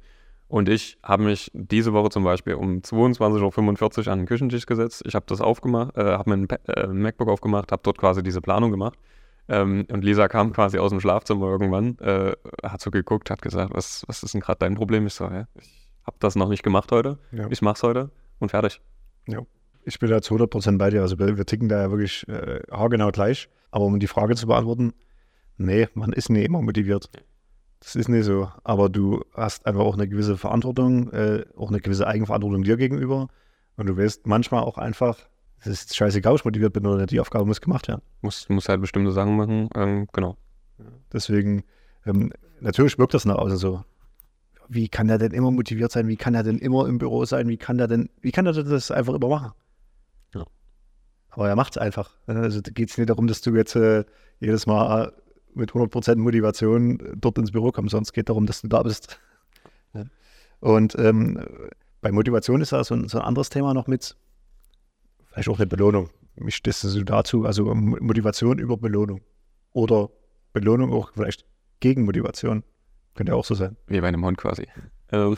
Und 0.48 0.70
ich 0.70 0.98
habe 1.02 1.24
mich 1.24 1.50
diese 1.54 1.92
Woche 1.94 2.10
zum 2.10 2.24
Beispiel 2.24 2.54
um 2.54 2.78
22.45 2.80 4.06
Uhr 4.06 4.12
an 4.14 4.20
den 4.20 4.28
Küchentisch 4.28 4.66
gesetzt. 4.66 5.02
Ich 5.06 5.16
habe 5.16 5.26
das 5.28 5.42
aufgemacht, 5.42 5.98
äh, 5.98 6.04
habe 6.04 6.30
mir 6.30 6.38
ein, 6.38 6.48
Pa- 6.48 6.60
äh, 6.72 6.88
MacBook 6.88 7.30
aufgemacht, 7.30 7.72
habe 7.72 7.82
dort 7.84 7.98
quasi 7.98 8.22
diese 8.22 8.42
Planung 8.42 8.70
gemacht. 8.72 8.98
Ähm, 9.48 9.86
und 9.92 10.04
Lisa 10.04 10.28
kam 10.28 10.54
quasi 10.54 10.78
aus 10.78 10.92
dem 10.92 11.00
Schlafzimmer 11.00 11.48
irgendwann, 11.48 11.98
äh, 12.00 12.34
hat 12.64 12.82
so 12.82 12.92
geguckt, 12.92 13.30
hat 13.30 13.42
gesagt, 13.42 13.74
was, 13.74 14.04
was 14.08 14.24
ist 14.24 14.34
denn 14.34 14.42
gerade 14.42 14.60
dein 14.60 14.76
Problem? 14.76 15.06
Ich 15.08 15.14
so, 15.16 15.30
hä, 15.30 15.46
ich 15.56 15.90
habe 16.04 16.18
das 16.20 16.36
noch 16.36 16.50
nicht 16.50 16.64
gemacht 16.64 16.92
heute, 16.92 17.18
Ja. 17.32 17.48
ich 17.50 17.62
mach's 17.62 17.82
heute 17.84 18.12
und 18.40 18.50
fertig. 18.50 18.82
Ich 19.88 20.00
bin 20.00 20.10
da 20.10 20.22
zu 20.22 20.36
100% 20.36 20.78
bei 20.80 20.90
dir. 20.90 21.02
Also 21.02 21.20
wir, 21.20 21.38
wir 21.38 21.46
ticken 21.46 21.70
da 21.70 21.80
ja 21.84 21.92
wirklich 21.92 22.28
äh, 22.28 22.60
haargenau 22.72 23.12
gleich. 23.12 23.50
Aber 23.72 23.86
um 23.86 24.00
die 24.00 24.08
Frage 24.08 24.36
zu 24.36 24.48
beantworten, 24.48 24.94
nee, 25.58 25.88
man 25.94 26.12
ist 26.14 26.30
nicht 26.30 26.46
immer 26.46 26.62
motiviert. 26.62 27.10
Das 27.86 27.96
ist 27.96 28.10
nicht 28.10 28.26
so. 28.26 28.50
Aber 28.64 28.90
du 28.90 29.24
hast 29.36 29.68
einfach 29.68 29.84
auch 29.84 29.94
eine 29.94 30.08
gewisse 30.08 30.38
Verantwortung, 30.38 31.12
äh, 31.12 31.46
auch 31.56 31.70
eine 31.70 31.80
gewisse 31.80 32.08
Eigenverantwortung 32.08 32.64
dir 32.64 32.78
gegenüber. 32.78 33.28
Und 33.78 33.86
du 33.86 33.96
weißt 33.96 34.26
manchmal 34.26 34.64
auch 34.64 34.80
einfach, 34.80 35.20
es 35.60 35.68
ist 35.68 35.96
scheißegal, 35.96 36.36
ich 36.36 36.44
motiviert 36.44 36.74
bin 36.74 36.88
oder 36.88 36.98
nicht, 36.98 37.12
die 37.12 37.20
Aufgabe 37.20 37.46
muss 37.46 37.62
gemacht 37.62 37.88
werden. 37.88 38.02
Muss, 38.22 38.50
muss 38.50 38.68
halt 38.68 38.82
bestimmte 38.82 39.12
Sachen 39.12 39.38
machen, 39.38 39.70
ähm, 39.76 40.08
genau. 40.14 40.36
Deswegen, 41.14 41.64
ähm, 42.08 42.34
natürlich 42.60 42.98
wirkt 42.98 43.14
das 43.14 43.26
nach 43.26 43.36
außen 43.36 43.58
so. 43.58 43.84
Wie 44.68 44.90
kann 44.90 45.08
der 45.08 45.20
denn 45.20 45.32
immer 45.32 45.52
motiviert 45.52 45.92
sein? 45.92 46.08
Wie 46.08 46.18
kann 46.18 46.34
er 46.34 46.42
denn 46.42 46.58
immer 46.58 46.88
im 46.88 46.98
Büro 46.98 47.24
sein? 47.26 47.48
Wie 47.50 47.58
kann 47.58 47.78
der 47.78 47.88
denn, 47.88 48.10
wie 48.20 48.32
kann 48.32 48.48
er 48.48 48.54
das 48.54 48.90
einfach 48.90 49.14
immer 49.14 49.30
machen? 49.30 49.52
Ja. 50.34 50.44
Aber 51.30 51.50
er 51.50 51.56
macht 51.56 51.74
es 51.74 51.78
einfach. 51.78 52.18
Also 52.26 52.62
da 52.62 52.72
geht 52.72 52.90
es 52.90 52.98
nicht 52.98 53.12
darum, 53.12 53.28
dass 53.28 53.42
du 53.42 53.56
jetzt 53.56 53.76
äh, 53.76 54.06
jedes 54.40 54.66
Mal 54.66 55.14
mit 55.56 55.72
100% 55.72 56.16
Motivation 56.18 57.00
äh, 57.00 57.14
dort 57.16 57.38
ins 57.38 57.52
Büro 57.52 57.72
sondern 57.76 58.04
es 58.04 58.14
geht 58.14 58.30
darum, 58.30 58.46
dass 58.46 58.62
du 58.62 58.68
da 58.68 58.84
bist. 58.84 59.20
Ja. 59.94 60.06
Und 60.60 60.96
ähm, 60.98 61.40
bei 62.02 62.12
Motivation 62.12 62.62
ist 62.62 62.72
da 62.72 62.84
so 62.84 62.96
ein, 62.96 63.08
so 63.08 63.20
ein 63.20 63.26
anderes 63.26 63.50
Thema 63.50 63.74
noch 63.74 63.88
mit, 63.88 64.16
vielleicht 65.32 65.50
auch 65.50 65.58
eine 65.60 65.68
Belohnung. 65.68 66.10
Mich 66.36 66.62
das 66.64 66.82
so 66.82 67.04
dazu, 67.04 67.46
also 67.46 67.74
Mo- 67.74 67.98
Motivation 68.02 68.60
über 68.60 68.78
Belohnung. 68.78 69.22
Oder 69.72 70.10
Belohnung 70.54 70.92
auch 70.94 71.12
vielleicht 71.14 71.46
gegen 71.80 72.04
Motivation. 72.06 72.64
Könnte 73.16 73.32
ja 73.32 73.38
auch 73.38 73.46
so 73.46 73.56
sein. 73.56 73.78
Wie 73.88 74.02
bei 74.02 74.08
einem 74.10 74.24
Hund 74.26 74.38
quasi. 74.38 74.68
Ähm, 75.12 75.38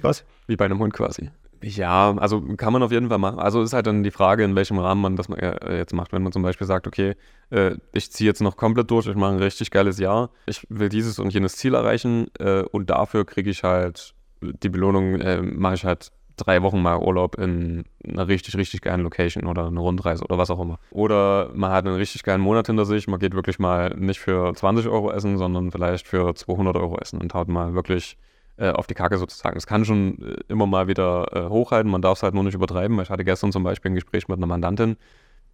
Was? 0.00 0.24
Wie 0.46 0.56
bei 0.56 0.64
einem 0.64 0.78
Hund 0.78 0.94
quasi. 0.94 1.30
Ja, 1.62 2.14
also 2.16 2.40
kann 2.56 2.72
man 2.72 2.82
auf 2.82 2.92
jeden 2.92 3.08
Fall 3.08 3.18
machen. 3.18 3.38
Also 3.38 3.62
ist 3.62 3.72
halt 3.72 3.86
dann 3.86 4.02
die 4.02 4.10
Frage, 4.10 4.44
in 4.44 4.54
welchem 4.54 4.78
Rahmen 4.78 5.00
man 5.00 5.16
das 5.16 5.28
äh, 5.28 5.76
jetzt 5.76 5.92
macht. 5.92 6.12
Wenn 6.12 6.22
man 6.22 6.32
zum 6.32 6.42
Beispiel 6.42 6.66
sagt, 6.66 6.86
okay, 6.86 7.14
äh, 7.50 7.76
ich 7.92 8.12
ziehe 8.12 8.28
jetzt 8.28 8.40
noch 8.40 8.56
komplett 8.56 8.90
durch, 8.90 9.06
ich 9.06 9.16
mache 9.16 9.32
ein 9.32 9.42
richtig 9.42 9.70
geiles 9.70 9.98
Jahr, 9.98 10.30
ich 10.46 10.66
will 10.68 10.88
dieses 10.88 11.18
und 11.18 11.32
jenes 11.32 11.56
Ziel 11.56 11.74
erreichen 11.74 12.28
äh, 12.38 12.62
und 12.62 12.90
dafür 12.90 13.24
kriege 13.24 13.50
ich 13.50 13.64
halt 13.64 14.14
die 14.40 14.68
Belohnung, 14.68 15.18
mache 15.58 15.74
ich 15.74 15.84
halt 15.84 16.12
drei 16.38 16.62
Wochen 16.62 16.80
mal 16.80 16.98
Urlaub 16.98 17.36
in 17.38 17.84
einer 18.06 18.28
richtig, 18.28 18.56
richtig 18.56 18.80
geilen 18.80 19.02
Location 19.02 19.46
oder 19.46 19.66
eine 19.66 19.80
Rundreise 19.80 20.24
oder 20.24 20.38
was 20.38 20.50
auch 20.50 20.60
immer. 20.60 20.78
Oder 20.90 21.50
man 21.54 21.72
hat 21.72 21.86
einen 21.86 21.96
richtig 21.96 22.22
geilen 22.22 22.40
Monat 22.40 22.68
hinter 22.68 22.84
sich, 22.84 23.08
man 23.08 23.18
geht 23.18 23.34
wirklich 23.34 23.58
mal 23.58 23.94
nicht 23.98 24.20
für 24.20 24.54
20 24.54 24.86
Euro 24.88 25.10
essen, 25.10 25.36
sondern 25.36 25.70
vielleicht 25.70 26.06
für 26.06 26.34
200 26.34 26.76
Euro 26.76 26.98
essen 26.98 27.20
und 27.20 27.34
haut 27.34 27.48
mal 27.48 27.74
wirklich 27.74 28.16
äh, 28.58 28.70
auf 28.70 28.86
die 28.86 28.94
Kacke 28.94 29.18
sozusagen. 29.18 29.56
Es 29.56 29.66
kann 29.66 29.84
schon 29.84 30.20
äh, 30.20 30.36
immer 30.48 30.66
mal 30.66 30.88
wieder 30.88 31.28
äh, 31.32 31.48
hochhalten, 31.48 31.90
man 31.90 32.02
darf 32.02 32.18
es 32.18 32.22
halt 32.22 32.34
nur 32.34 32.44
nicht 32.44 32.54
übertreiben. 32.54 33.00
Ich 33.00 33.10
hatte 33.10 33.24
gestern 33.24 33.52
zum 33.52 33.62
Beispiel 33.62 33.92
ein 33.92 33.94
Gespräch 33.94 34.28
mit 34.28 34.36
einer 34.38 34.46
Mandantin, 34.46 34.96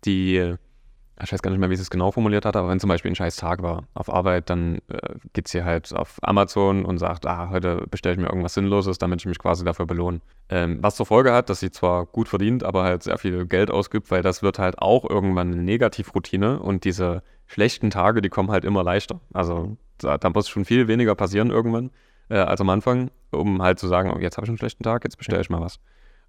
die, 0.04 0.36
äh, 0.36 0.56
ich 1.22 1.32
weiß 1.32 1.42
gar 1.42 1.50
nicht 1.50 1.60
mehr, 1.60 1.70
wie 1.70 1.76
sie 1.76 1.82
es 1.82 1.90
genau 1.90 2.10
formuliert 2.10 2.44
hat, 2.44 2.56
aber 2.56 2.68
wenn 2.68 2.80
zum 2.80 2.88
Beispiel 2.88 3.12
ein 3.12 3.14
scheiß 3.14 3.36
Tag 3.36 3.62
war 3.62 3.84
auf 3.94 4.12
Arbeit, 4.12 4.50
dann 4.50 4.78
äh, 4.88 5.16
geht 5.32 5.48
sie 5.48 5.64
halt 5.64 5.94
auf 5.94 6.18
Amazon 6.22 6.84
und 6.84 6.98
sagt, 6.98 7.26
ah, 7.26 7.50
heute 7.50 7.84
bestelle 7.90 8.14
ich 8.14 8.20
mir 8.20 8.28
irgendwas 8.28 8.54
Sinnloses, 8.54 8.98
damit 8.98 9.20
ich 9.20 9.26
mich 9.26 9.38
quasi 9.38 9.64
dafür 9.64 9.86
belohne. 9.86 10.20
Ähm, 10.48 10.78
was 10.80 10.96
zur 10.96 11.06
Folge 11.06 11.32
hat, 11.32 11.50
dass 11.50 11.60
sie 11.60 11.70
zwar 11.70 12.06
gut 12.06 12.28
verdient, 12.28 12.64
aber 12.64 12.84
halt 12.84 13.02
sehr 13.02 13.18
viel 13.18 13.46
Geld 13.46 13.70
ausgibt, 13.70 14.10
weil 14.10 14.22
das 14.22 14.42
wird 14.42 14.58
halt 14.58 14.78
auch 14.78 15.08
irgendwann 15.08 15.52
eine 15.52 15.62
Negativroutine 15.62 16.58
und 16.58 16.84
diese 16.84 17.22
schlechten 17.46 17.90
Tage, 17.90 18.22
die 18.22 18.30
kommen 18.30 18.50
halt 18.50 18.64
immer 18.64 18.82
leichter. 18.82 19.20
Also 19.34 19.76
da, 19.98 20.16
da 20.16 20.30
muss 20.30 20.48
schon 20.48 20.64
viel 20.64 20.88
weniger 20.88 21.14
passieren 21.14 21.50
irgendwann 21.50 21.90
äh, 22.28 22.36
als 22.36 22.60
am 22.60 22.70
Anfang, 22.70 23.10
um 23.30 23.62
halt 23.62 23.78
zu 23.78 23.88
sagen, 23.88 24.12
oh, 24.14 24.18
jetzt 24.18 24.36
habe 24.36 24.46
ich 24.46 24.50
einen 24.50 24.58
schlechten 24.58 24.82
Tag, 24.82 25.04
jetzt 25.04 25.16
bestelle 25.16 25.40
ich 25.40 25.50
mal 25.50 25.60
was. 25.60 25.78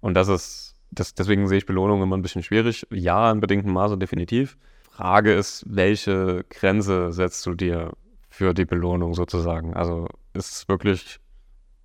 Und 0.00 0.14
das 0.14 0.28
ist, 0.28 0.74
das, 0.90 1.14
deswegen 1.14 1.48
sehe 1.48 1.58
ich 1.58 1.66
Belohnung 1.66 2.02
immer 2.02 2.16
ein 2.16 2.22
bisschen 2.22 2.42
schwierig. 2.42 2.86
Ja, 2.90 3.30
in 3.30 3.40
bedingtem 3.40 3.72
Maße 3.72 3.98
definitiv. 3.98 4.56
Frage 4.90 5.34
ist, 5.34 5.64
welche 5.66 6.44
Grenze 6.48 7.12
setzt 7.12 7.44
du 7.46 7.54
dir 7.54 7.92
für 8.30 8.54
die 8.54 8.64
Belohnung 8.64 9.14
sozusagen? 9.14 9.74
Also 9.74 10.08
ist 10.32 10.52
es 10.52 10.68
wirklich 10.68 11.20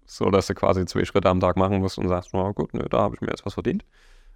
so, 0.05 0.29
dass 0.29 0.47
du 0.47 0.53
quasi 0.53 0.85
zwei 0.85 1.05
Schritte 1.05 1.29
am 1.29 1.39
Tag 1.39 1.55
machen 1.55 1.79
musst 1.79 1.97
und 1.97 2.07
sagst, 2.09 2.31
na 2.33 2.51
gut, 2.51 2.73
nö, 2.73 2.85
da 2.89 2.99
habe 2.99 3.15
ich 3.15 3.21
mir 3.21 3.29
jetzt 3.29 3.45
was 3.45 3.53
verdient. 3.53 3.85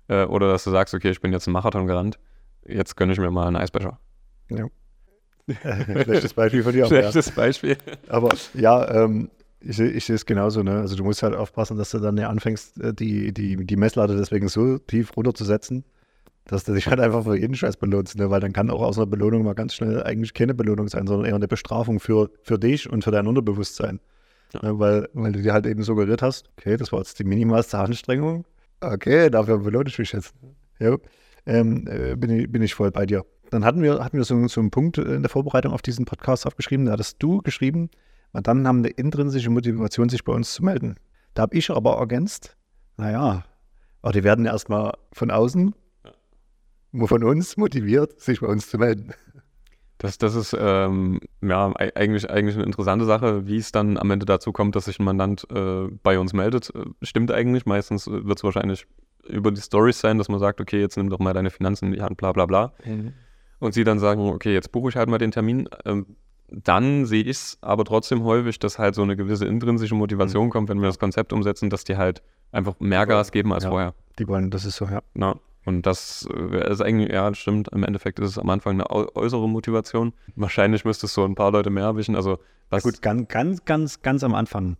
Äh, 0.08 0.26
oder 0.26 0.50
dass 0.50 0.64
du 0.64 0.72
sagst, 0.72 0.94
okay, 0.94 1.10
ich 1.10 1.22
bin 1.22 1.34
jetzt 1.34 1.48
einen 1.48 1.54
Marathon 1.54 1.88
gerannt, 1.88 2.20
jetzt 2.66 2.96
gönne 2.96 3.14
ich 3.14 3.20
mir 3.20 3.32
mal 3.32 3.48
einen 3.48 3.58
Eisbecher. 3.58 4.00
Schlechtes 6.04 6.34
Beispiel 6.34 6.64
von 6.64 6.74
dir. 6.74 6.86
aber 6.86 6.96
ja. 6.96 7.02
Schlechtes 7.02 7.32
Beispiel. 7.32 7.78
Aber 8.08 8.30
ja, 8.54 9.04
ähm, 9.04 9.30
ich, 9.66 9.80
ich 9.80 10.06
sehe 10.06 10.16
es 10.16 10.26
genauso. 10.26 10.64
Ne? 10.64 10.80
Also 10.80 10.96
du 10.96 11.04
musst 11.04 11.24
halt 11.24 11.36
aufpassen, 11.36 11.78
dass 11.78 11.92
du 11.92 12.00
dann 12.00 12.18
ja 12.18 12.30
anfängst, 12.30 12.80
äh, 12.80 12.94
die, 12.94 13.34
die, 13.34 13.58
die 13.66 13.76
Messlatte 13.76 14.16
deswegen 14.16 14.48
so 14.48 14.78
tief 14.78 15.16
runterzusetzen, 15.18 15.84
dass 16.46 16.64
du 16.64 16.74
dich 16.74 16.88
halt 16.88 17.00
einfach 17.00 17.24
für 17.24 17.38
jeden 17.38 17.56
Scheiß 17.56 17.78
belohnst. 17.78 18.18
Ne? 18.18 18.30
Weil 18.30 18.40
dann 18.40 18.54
kann 18.54 18.70
auch 18.70 18.82
aus 18.82 18.98
einer 18.98 19.08
Belohnung 19.08 19.44
mal 19.44 19.56
ganz 19.56 19.74
schnell 19.74 20.04
eigentlich 20.04 20.34
keine 20.34 20.54
Belohnung 20.54 20.88
sein, 20.88 21.08
sondern 21.08 21.28
eher 21.28 21.36
eine 21.36 21.48
Bestrafung 21.48 22.00
für, 22.00 22.30
für 22.44 22.60
dich 22.60 22.90
und 22.90 23.04
für 23.04 23.12
dein 23.12 23.28
Unterbewusstsein. 23.28 24.00
Ja. 24.54 24.64
Ne? 24.64 24.80
Weil, 24.80 25.10
weil 25.14 25.32
du 25.32 25.42
dir 25.42 25.54
halt 25.54 25.66
eben 25.66 25.84
suggeriert 25.84 26.22
hast, 26.22 26.50
okay, 26.58 26.78
das 26.78 26.92
war 26.92 27.00
jetzt 27.00 27.20
die 27.20 27.24
minimalste 27.24 27.78
Anstrengung. 27.78 28.46
Okay, 28.82 29.30
dafür 29.30 29.60
belohne 29.60 29.90
ich 29.90 29.98
mich 29.98 30.12
jetzt. 30.12 30.34
Ja, 30.80 30.98
ähm, 31.46 31.88
äh, 31.88 32.16
bin, 32.16 32.30
ich, 32.30 32.52
bin 32.52 32.62
ich 32.62 32.76
voll 32.76 32.92
bei 32.92 33.06
dir. 33.06 33.26
Dann 33.50 33.64
hatten 33.64 33.82
wir, 33.82 34.04
hatten 34.04 34.18
wir 34.18 34.26
so, 34.26 34.48
so 34.48 34.60
einen 34.60 34.72
Punkt 34.72 34.98
in 34.98 35.22
der 35.22 35.30
Vorbereitung 35.30 35.72
auf 35.72 35.82
diesen 35.82 36.06
Podcast 36.06 36.46
aufgeschrieben, 36.46 36.86
da 36.86 36.94
hattest 36.94 37.22
du 37.22 37.42
geschrieben, 37.42 37.90
Mandanten 38.36 38.68
haben 38.68 38.80
eine 38.80 38.90
intrinsische 38.90 39.50
Motivation, 39.50 40.10
sich 40.10 40.26
bei 40.26 40.34
uns 40.34 40.54
zu 40.54 40.64
melden. 40.64 40.96
Da 41.36 41.44
habe 41.44 41.56
ich 41.56 41.72
aber 41.72 41.98
ergänzt, 41.98 42.58
naja, 42.98 43.46
aber 44.02 44.12
die 44.12 44.26
werden 44.26 44.46
erstmal 44.46 44.94
von 45.14 45.32
außen, 45.32 45.74
von 47.06 47.24
uns 47.24 47.56
motiviert, 47.56 48.20
sich 48.20 48.42
bei 48.42 48.48
uns 48.48 48.70
zu 48.70 48.78
melden. 48.78 49.14
Das, 50.00 50.18
das 50.18 50.36
ist 50.36 50.54
ähm, 50.60 51.22
ja 51.42 51.72
eigentlich, 51.78 52.30
eigentlich 52.30 52.58
eine 52.58 52.66
interessante 52.66 53.06
Sache, 53.06 53.48
wie 53.48 53.56
es 53.56 53.72
dann 53.72 53.98
am 53.98 54.12
Ende 54.12 54.26
dazu 54.26 54.52
kommt, 54.52 54.76
dass 54.76 54.86
sich 54.86 55.00
ein 55.00 55.06
Mandant 55.06 55.48
äh, 55.50 55.88
bei 56.04 56.20
uns 56.20 56.34
meldet. 56.34 56.76
Äh, 56.76 56.84
stimmt 57.04 57.32
eigentlich. 57.32 57.66
Meistens 57.66 58.06
äh, 58.06 58.26
wird 58.26 58.38
es 58.38 58.44
wahrscheinlich 58.44 58.86
über 59.30 59.52
die 59.52 59.62
Stories 59.62 60.02
sein, 60.02 60.18
dass 60.18 60.28
man 60.28 60.40
sagt, 60.40 60.60
okay, 60.60 60.82
jetzt 60.82 60.98
nimm 60.98 61.10
doch 61.10 61.20
mal 61.20 61.34
deine 61.34 61.52
Finanzen 61.52 61.86
in 61.86 61.94
die 61.94 62.02
Hand, 62.02 62.18
bla 62.18 62.34
bla 62.34 62.46
bla. 62.46 62.74
Mhm. 62.84 63.14
Und 63.60 63.74
sie 63.74 63.86
dann 63.86 64.00
sagen, 64.00 64.28
okay, 64.28 64.54
jetzt 64.54 64.74
buche 64.74 64.90
ich 64.90 64.98
halt 64.98 65.08
mal 65.08 65.18
den 65.20 65.32
Termin. 65.32 65.70
Ähm, 65.86 66.18
dann 66.50 67.06
sehe 67.06 67.24
ich 67.24 67.30
es 67.30 67.58
aber 67.62 67.86
trotzdem 67.86 68.24
häufig, 68.24 68.60
dass 68.60 68.78
halt 68.78 68.96
so 68.96 69.02
eine 69.02 69.16
gewisse 69.16 69.46
intrinsische 69.46 69.96
Motivation 69.96 70.48
mhm. 70.48 70.50
kommt, 70.52 70.70
wenn 70.70 70.80
wir 70.80 70.88
das 70.88 71.00
Konzept 71.00 71.34
umsetzen, 71.34 71.70
dass 71.70 71.84
die 71.84 71.98
halt 71.98 72.22
einfach 72.52 72.80
mehr 72.80 73.06
Gas 73.06 73.32
geben 73.32 73.54
als 73.54 73.64
ja, 73.64 73.70
vorher. 73.70 73.94
Die 74.20 74.28
wollen, 74.28 74.52
das 74.52 74.66
ist 74.66 74.76
so, 74.76 74.86
ja. 74.86 75.02
Na, 75.14 75.36
und 75.66 75.86
das 75.86 76.28
äh, 76.32 76.72
ist 76.72 76.82
eigentlich, 76.82 77.12
ja, 77.12 77.34
stimmt, 77.34 77.70
im 77.70 77.84
Endeffekt 77.84 78.20
ist 78.20 78.30
es 78.30 78.38
am 78.38 78.50
Anfang 78.50 78.74
eine 78.74 78.90
äußere 78.90 79.50
Motivation. 79.50 80.14
Wahrscheinlich 80.36 80.86
müsste 80.86 81.08
es 81.08 81.14
so 81.14 81.26
ein 81.26 81.36
paar 81.36 81.52
Leute 81.52 81.72
mehr 81.72 81.86
erwischen. 81.86 82.16
Also, 82.16 82.38
was 82.70 82.84
ja 82.84 82.92
gut, 82.92 83.02
ganz, 83.02 83.28
ganz, 83.28 83.66
ganz, 83.66 84.02
ganz 84.02 84.24
am 84.24 84.36
Anfang 84.36 84.78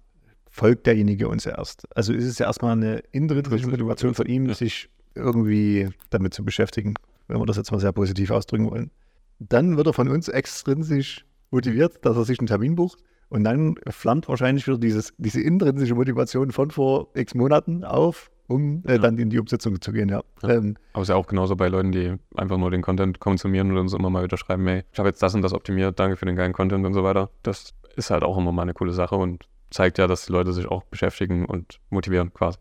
folgt 0.50 0.86
derjenige 0.86 1.28
uns 1.28 1.46
erst. 1.46 1.86
Also 1.96 2.14
ist 2.14 2.26
es 2.26 2.40
ja 2.40 2.46
erstmal 2.46 2.74
eine 2.74 3.00
intrinsische 3.12 3.68
Motivation 3.68 4.14
von 4.14 4.26
ihm, 4.28 4.46
ja. 4.46 4.54
sich 4.54 4.90
irgendwie 5.16 5.90
damit 6.12 6.34
zu 6.34 6.46
beschäftigen, 6.46 6.94
wenn 7.28 7.40
wir 7.40 7.46
das 7.46 7.58
jetzt 7.58 7.72
mal 7.72 7.80
sehr 7.80 7.92
positiv 7.92 8.32
ausdrücken 8.32 8.70
wollen. 8.70 8.92
Dann 9.40 9.76
wird 9.76 9.88
er 9.88 9.94
von 9.94 10.08
uns 10.08 10.30
extrinsisch 10.30 11.26
motiviert, 11.56 12.06
dass 12.06 12.16
er 12.16 12.26
sich 12.26 12.40
einen 12.40 12.48
Termin 12.48 12.76
bucht. 12.76 13.00
Und 13.30 13.44
dann 13.44 13.76
flammt 13.90 14.30
wahrscheinlich 14.30 14.68
wieder 14.68 14.78
dieses, 14.78 15.14
diese 15.18 15.42
intrinsische 15.42 15.96
Motivation 15.96 16.52
von 16.52 16.70
vor 16.70 17.08
x 17.16 17.34
Monaten 17.34 17.84
auf 17.84 18.30
um 18.48 18.84
äh, 18.86 18.94
ja. 18.94 18.98
dann 19.00 19.18
in 19.18 19.30
die 19.30 19.40
Umsetzung 19.40 19.82
zu 19.82 19.92
gehen, 19.92 20.10
ja. 20.10 20.22
ja. 20.44 20.50
Ähm, 20.50 20.78
Aber 20.94 21.02
es 21.02 21.10
ist 21.10 21.14
ja 21.14 21.16
auch 21.16 21.28
genauso 21.28 21.56
bei 21.56 21.68
Leuten, 21.68 21.92
die 21.92 22.16
einfach 22.36 22.58
nur 22.58 22.72
den 22.72 22.82
Content 22.82 23.20
konsumieren 23.20 23.72
und 23.72 23.78
uns 23.78 23.94
immer 23.94 24.10
mal 24.10 24.24
wieder 24.24 24.38
schreiben, 24.38 24.68
hey, 24.68 24.84
ich 24.92 25.00
habe 25.00 25.10
jetzt 25.10 25.22
das 25.22 25.34
und 25.34 25.42
das 25.42 25.54
optimiert, 25.54 26.00
danke 26.00 26.16
für 26.16 26.26
den 26.26 26.36
geilen 26.36 26.54
Content 26.54 26.86
und 26.86 26.94
so 26.94 27.04
weiter. 27.04 27.30
Das 27.44 27.74
ist 27.96 28.10
halt 28.12 28.24
auch 28.24 28.38
immer 28.38 28.52
mal 28.52 28.64
eine 28.64 28.74
coole 28.74 28.94
Sache 28.94 29.16
und 29.16 29.48
zeigt 29.72 29.98
ja, 29.98 30.08
dass 30.08 30.28
die 30.28 30.32
Leute 30.32 30.54
sich 30.54 30.68
auch 30.68 30.84
beschäftigen 30.84 31.46
und 31.46 31.80
motivieren 31.90 32.34
quasi. 32.34 32.58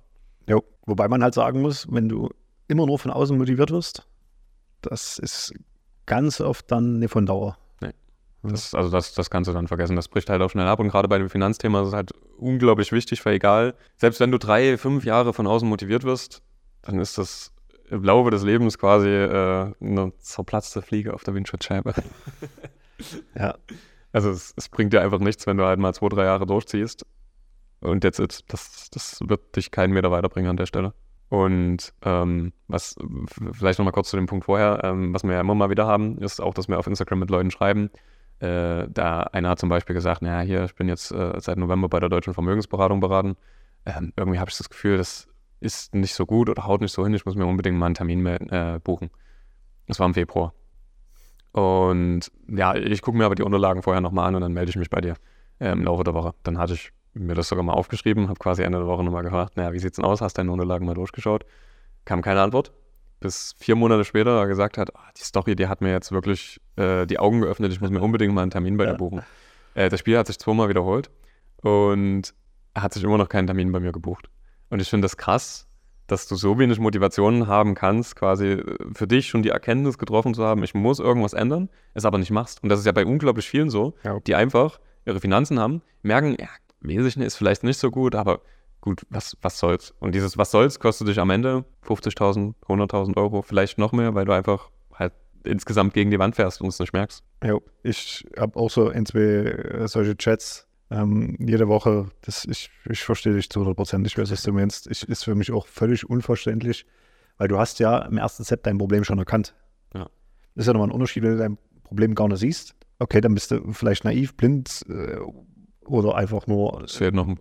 Jo. 0.49 0.63
Wobei 0.87 1.09
man 1.09 1.23
halt 1.23 1.35
sagen 1.35 1.63
muss, 1.63 1.87
wenn 1.91 2.09
du 2.09 2.29
immer 2.69 2.87
nur 2.87 2.99
von 2.99 3.11
außen 3.11 3.37
motiviert 3.37 3.71
wirst, 3.71 4.07
das 4.83 5.19
ist 5.19 5.55
ganz 6.07 6.41
oft 6.41 6.71
dann 6.71 6.99
nicht 6.99 7.11
von 7.11 7.27
Dauer. 7.27 7.57
Das, 8.47 8.75
also 8.75 8.91
das, 8.91 9.15
das 9.15 9.31
kannst 9.31 9.49
du 9.49 9.55
dann 9.55 9.69
vergessen. 9.69 9.97
Das 9.97 10.09
bricht 10.09 10.29
halt 10.29 10.43
auch 10.43 10.51
schnell 10.51 10.67
ab. 10.67 10.79
Und 10.79 10.89
gerade 10.89 11.09
bei 11.09 11.19
dem 11.19 11.31
Finanzthema 11.31 11.81
ist 11.83 11.89
es 11.89 11.95
halt 11.95 12.13
unglaublich 12.37 12.93
wichtig, 12.93 13.25
weil 13.25 13.35
egal, 13.35 13.75
selbst 13.97 14.21
wenn 14.21 14.31
du 14.31 14.39
drei, 14.39 14.77
fünf 14.77 15.05
Jahre 15.05 15.33
von 15.33 15.47
außen 15.47 15.69
motiviert 15.69 16.05
wirst, 16.05 16.43
dann 16.83 16.99
ist 16.99 17.17
das 17.17 17.53
im 17.89 18.05
Laufe 18.05 18.31
des 18.31 18.43
Lebens 18.43 18.79
quasi 18.79 19.09
äh, 19.09 19.73
eine 19.81 20.13
zerplatzte 20.19 20.83
Fliege 20.83 21.15
auf 21.15 21.25
der 21.25 21.35
Windschutzscheibe. 21.35 21.95
ja. 23.35 23.55
Also 24.13 24.31
es, 24.31 24.53
es, 24.57 24.69
bringt 24.69 24.93
dir 24.93 25.01
einfach 25.01 25.19
nichts, 25.19 25.47
wenn 25.47 25.57
du 25.57 25.65
halt 25.65 25.79
mal 25.79 25.95
zwei, 25.95 26.09
drei 26.09 26.25
Jahre 26.25 26.47
durchziehst. 26.47 27.05
Und 27.81 28.05
jetzt, 28.05 28.21
das, 28.21 28.91
das 28.91 29.19
wird 29.25 29.57
dich 29.57 29.71
keinen 29.71 29.93
Meter 29.93 30.11
weiterbringen 30.11 30.51
an 30.51 30.57
der 30.57 30.67
Stelle. 30.67 30.95
Und 31.29 31.95
ähm, 32.03 32.53
was 32.69 32.97
vielleicht 33.53 33.79
nochmal 33.79 33.93
kurz 33.93 34.11
zu 34.11 34.17
dem 34.17 34.27
Punkt 34.27 34.45
vorher, 34.45 34.81
ähm, 34.85 35.13
was 35.13 35.25
wir 35.25 35.33
ja 35.33 35.41
immer 35.41 35.55
mal 35.55 35.71
wieder 35.71 35.87
haben, 35.87 36.19
ist 36.19 36.41
auch, 36.41 36.55
dass 36.55 36.69
wir 36.69 36.79
auf 36.79 36.87
Instagram 36.87 37.19
mit 37.19 37.31
Leuten 37.31 37.51
schreiben, 37.51 37.91
äh, 38.41 38.87
da 38.89 39.21
einer 39.33 39.51
hat 39.51 39.59
zum 39.59 39.69
Beispiel 39.69 39.95
gesagt, 39.95 40.23
naja, 40.23 40.41
hier, 40.41 40.65
ich 40.65 40.75
bin 40.75 40.89
jetzt 40.89 41.11
äh, 41.13 41.33
seit 41.39 41.59
November 41.59 41.89
bei 41.89 42.01
der 42.01 42.09
Deutschen 42.09 42.35
Vermögensberatung 42.35 43.01
beraten. 43.01 43.37
Ähm, 43.87 44.13
irgendwie 44.17 44.39
habe 44.39 44.51
ich 44.51 44.57
das 44.57 44.69
Gefühl, 44.69 44.97
das 44.97 45.29
ist 45.61 45.95
nicht 45.95 46.15
so 46.15 46.27
gut 46.27 46.49
oder 46.49 46.67
haut 46.67 46.81
nicht 46.81 46.93
so 46.93 47.05
hin, 47.05 47.15
ich 47.15 47.25
muss 47.25 47.37
mir 47.37 47.47
unbedingt 47.47 47.79
mal 47.79 47.87
einen 47.87 47.95
Termin 47.95 48.27
äh, 48.27 48.81
buchen. 48.83 49.11
Das 49.87 49.99
war 49.99 50.07
im 50.07 50.15
Februar. 50.15 50.53
Und 51.53 52.31
ja, 52.49 52.75
ich 52.75 53.03
gucke 53.03 53.17
mir 53.17 53.27
aber 53.27 53.35
die 53.35 53.43
Unterlagen 53.43 53.83
vorher 53.83 54.01
nochmal 54.01 54.29
an 54.29 54.35
und 54.35 54.41
dann 54.41 54.53
melde 54.53 54.71
ich 54.71 54.77
mich 54.77 54.91
bei 54.91 55.01
dir 55.01 55.15
äh, 55.61 55.71
im 55.71 55.85
Laufe 55.85 56.05
der 56.05 56.15
Woche. 56.15 56.35
Dann 56.43 56.59
hatte 56.59 56.75
ich 56.75 56.93
mir 57.15 57.35
das 57.35 57.49
sogar 57.49 57.63
mal 57.65 57.75
aufgeschrieben, 57.75 58.29
habe 58.29 58.39
quasi 58.39 58.63
Ende 58.63 58.79
der 58.79 58.89
Woche 58.89 59.05
nochmal 59.05 59.23
gefragt, 59.23 59.57
naja, 59.57 59.73
wie 59.73 59.79
sieht's 59.79 59.97
denn 59.97 60.05
aus? 60.05 60.21
Hast 60.21 60.37
deine 60.37 60.51
Unterlagen 60.51 60.85
mal 60.85 60.95
durchgeschaut? 60.95 61.47
Kam 62.05 62.23
keine 62.23 62.43
Antwort 62.43 62.73
bis 63.21 63.55
vier 63.59 63.77
Monate 63.77 64.05
später 64.05 64.47
gesagt 64.47 64.79
hat, 64.79 64.91
oh, 64.95 65.01
die 65.17 65.23
Story, 65.23 65.57
die 65.57 65.69
hat 65.69 65.81
mir 65.81 65.93
jetzt 65.93 66.13
wirklich 66.13 66.61
äh, 66.77 67.07
die 67.07 67.19
Augen 67.19 67.41
geöffnet, 67.41 67.73
ich 67.73 67.81
muss 67.81 67.91
mir 67.91 68.01
unbedingt 68.01 68.35
mal 68.35 68.43
einen 68.43 68.51
Termin 68.51 68.77
bei 68.77 68.87
dir 68.87 68.95
buchen. 68.95 69.23
Äh, 69.75 69.89
das 69.89 70.01
Spiel 70.01 70.19
hat 70.19 70.27
sich 70.27 70.39
zweimal 70.39 70.69
wiederholt 70.69 71.11
und 71.63 72.35
er 72.75 72.83
hat 72.83 72.93
sich 72.93 73.03
immer 73.05 73.19
noch 73.19 73.29
keinen 73.29 73.47
Termin 73.47 73.73
bei 73.73 73.81
mir 73.81 73.93
gebucht. 73.93 74.29
Und 74.71 74.81
ich 74.81 74.89
finde 74.89 75.05
das 75.05 75.17
krass, 75.17 75.67
dass 76.07 76.27
du 76.29 76.37
so 76.37 76.59
wenig 76.59 76.79
Motivation 76.79 77.47
haben 77.47 77.75
kannst, 77.75 78.17
quasi 78.17 78.53
äh, 78.53 78.77
für 78.95 79.07
dich 79.07 79.29
schon 79.29 79.43
die 79.43 79.51
Erkenntnis 79.51 79.99
getroffen 79.99 80.35
zu 80.35 80.45
haben, 80.45 80.63
ich 80.63 80.75
muss 80.75 80.99
irgendwas 80.99 81.33
ändern, 81.33 81.71
es 81.95 82.05
aber 82.05 82.19
nicht 82.19 82.31
machst. 82.31 82.63
Und 82.63 82.69
das 82.69 82.81
ist 82.81 82.87
ja 82.87 82.93
bei 82.93 83.07
unglaublich 83.07 83.49
vielen 83.49 83.71
so, 83.71 83.95
ja. 84.05 84.21
die 84.21 84.35
einfach 84.35 84.81
ihre 85.07 85.21
Finanzen 85.21 85.59
haben, 85.59 85.83
merken, 86.03 86.37
ja, 86.39 86.49
wesentlich 86.81 87.17
ist 87.17 87.37
vielleicht 87.37 87.65
nicht 87.65 87.79
so 87.79 87.91
gut, 87.91 88.15
aber 88.15 88.41
gut, 88.85 89.07
was, 89.09 89.35
was 89.41 89.59
soll's? 89.59 89.95
Und 89.99 90.15
dieses 90.15 90.37
Was 90.37 90.51
soll's 90.51 90.79
kostet 90.79 91.09
dich 91.09 91.19
am 91.19 91.31
Ende 91.31 91.65
50.000, 91.87 92.53
100.000 92.69 93.17
Euro, 93.17 93.41
vielleicht 93.41 93.79
noch 93.79 93.93
mehr, 93.93 94.15
weil 94.15 94.27
du 94.27 94.33
einfach 94.33 94.71
halt 94.93 95.15
insgesamt 95.43 95.95
gegen 95.95 96.11
die 96.11 96.19
Wand 96.19 96.37
fährst 96.37 96.61
und 96.61 96.69
es 96.69 96.79
nicht 96.79 96.93
merkst. 96.93 97.25
Ja, 97.43 97.57
ich 97.83 98.27
habe 98.39 98.59
auch 98.59 98.69
so 98.69 98.91
ein, 98.91 99.07
zwei 99.07 99.21
äh, 99.21 99.89
solche 99.89 100.15
Chats 100.19 100.69
ähm, 100.91 101.35
jede 101.41 101.67
Woche. 101.67 102.11
Das, 102.21 102.45
ich, 102.45 102.71
ich 102.91 103.03
verstehe 103.03 103.33
dich 103.33 103.49
zu 103.49 103.61
100 103.61 103.75
Prozent. 103.75 104.07
Ich 104.07 104.19
weiß, 104.19 104.31
was 104.31 104.43
du 104.43 104.53
meinst. 104.53 104.87
Ich, 104.91 105.09
ist 105.09 105.25
für 105.25 105.35
mich 105.35 105.51
auch 105.51 105.67
völlig 105.67 106.09
unverständlich, 106.09 106.85
weil 107.39 107.49
du 107.49 107.59
hast 107.59 107.79
ja 107.79 108.01
im 108.01 108.19
ersten 108.19 108.45
Set 108.45 108.67
dein 108.67 108.77
Problem 108.77 109.03
schon 109.03 109.19
erkannt. 109.19 109.55
Ja. 109.95 110.11
Das 110.55 110.65
ist 110.65 110.67
ja 110.67 110.75
nochmal 110.75 110.89
ein 110.89 110.95
Unterschied, 110.95 111.23
wenn 111.23 111.33
du 111.33 111.39
dein 111.39 111.59
Problem 111.85 112.15
gar 112.15 112.29
nicht 112.29 112.41
siehst. 112.41 112.75
Okay, 112.99 113.23
dann 113.23 113.33
bist 113.33 113.51
du 113.51 113.73
vielleicht 113.73 114.05
naiv, 114.05 114.37
blind 114.37 114.85
äh, 114.91 115.17
oder 115.87 116.17
einfach 116.17 116.47
nur. 116.47 116.83
Es 116.85 116.97
fehlt 116.97 117.15
noch 117.15 117.35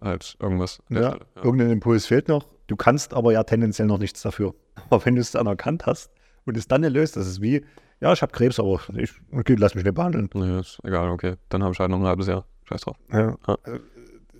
halt 0.00 0.36
irgendwas. 0.40 0.80
Ja, 0.88 1.00
ja, 1.00 1.18
irgendein 1.36 1.70
Impuls 1.70 2.06
fehlt 2.06 2.28
noch. 2.28 2.46
Du 2.66 2.76
kannst 2.76 3.14
aber 3.14 3.32
ja 3.32 3.42
tendenziell 3.44 3.88
noch 3.88 3.98
nichts 3.98 4.22
dafür. 4.22 4.54
Aber 4.90 5.04
wenn 5.04 5.16
du 5.16 5.20
es 5.20 5.32
dann 5.32 5.46
erkannt 5.46 5.86
hast 5.86 6.12
und 6.44 6.56
es 6.56 6.68
dann 6.68 6.82
nicht 6.82 6.92
löst, 6.92 7.16
das 7.16 7.26
ist 7.26 7.42
wie, 7.42 7.64
ja, 8.00 8.12
ich 8.12 8.22
habe 8.22 8.30
Krebs, 8.30 8.60
aber 8.60 8.80
ich, 8.94 9.10
okay, 9.32 9.56
lass 9.58 9.74
mich 9.74 9.84
nicht 9.84 9.94
behandeln. 9.94 10.30
Nee, 10.34 10.60
ist 10.60 10.78
egal, 10.84 11.08
okay. 11.08 11.34
Dann 11.48 11.64
habe 11.64 11.72
ich 11.72 11.80
halt 11.80 11.90
noch 11.90 11.98
ein 11.98 12.06
halbes 12.06 12.28
Jahr. 12.28 12.46
Scheiß 12.68 12.82
drauf. 12.82 12.96
Ja. 13.12 13.36
ja. 13.46 13.58
Äh, 13.64 13.80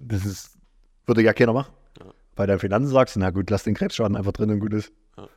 das 0.00 0.24
ist, 0.24 0.58
würde 1.06 1.22
ja 1.22 1.32
keiner 1.32 1.52
machen. 1.52 1.72
Ja. 1.98 2.06
Bei 2.36 2.46
deinen 2.46 2.60
Finanzen 2.60 2.88
sagst 2.88 3.16
du, 3.16 3.20
na 3.20 3.30
gut, 3.30 3.50
lass 3.50 3.64
den 3.64 3.74
Krebsschaden 3.74 4.16
einfach 4.16 4.32
drin 4.32 4.50
und 4.50 4.60
gut 4.60 4.74
ist. 4.74 4.92
Ja. 5.16 5.28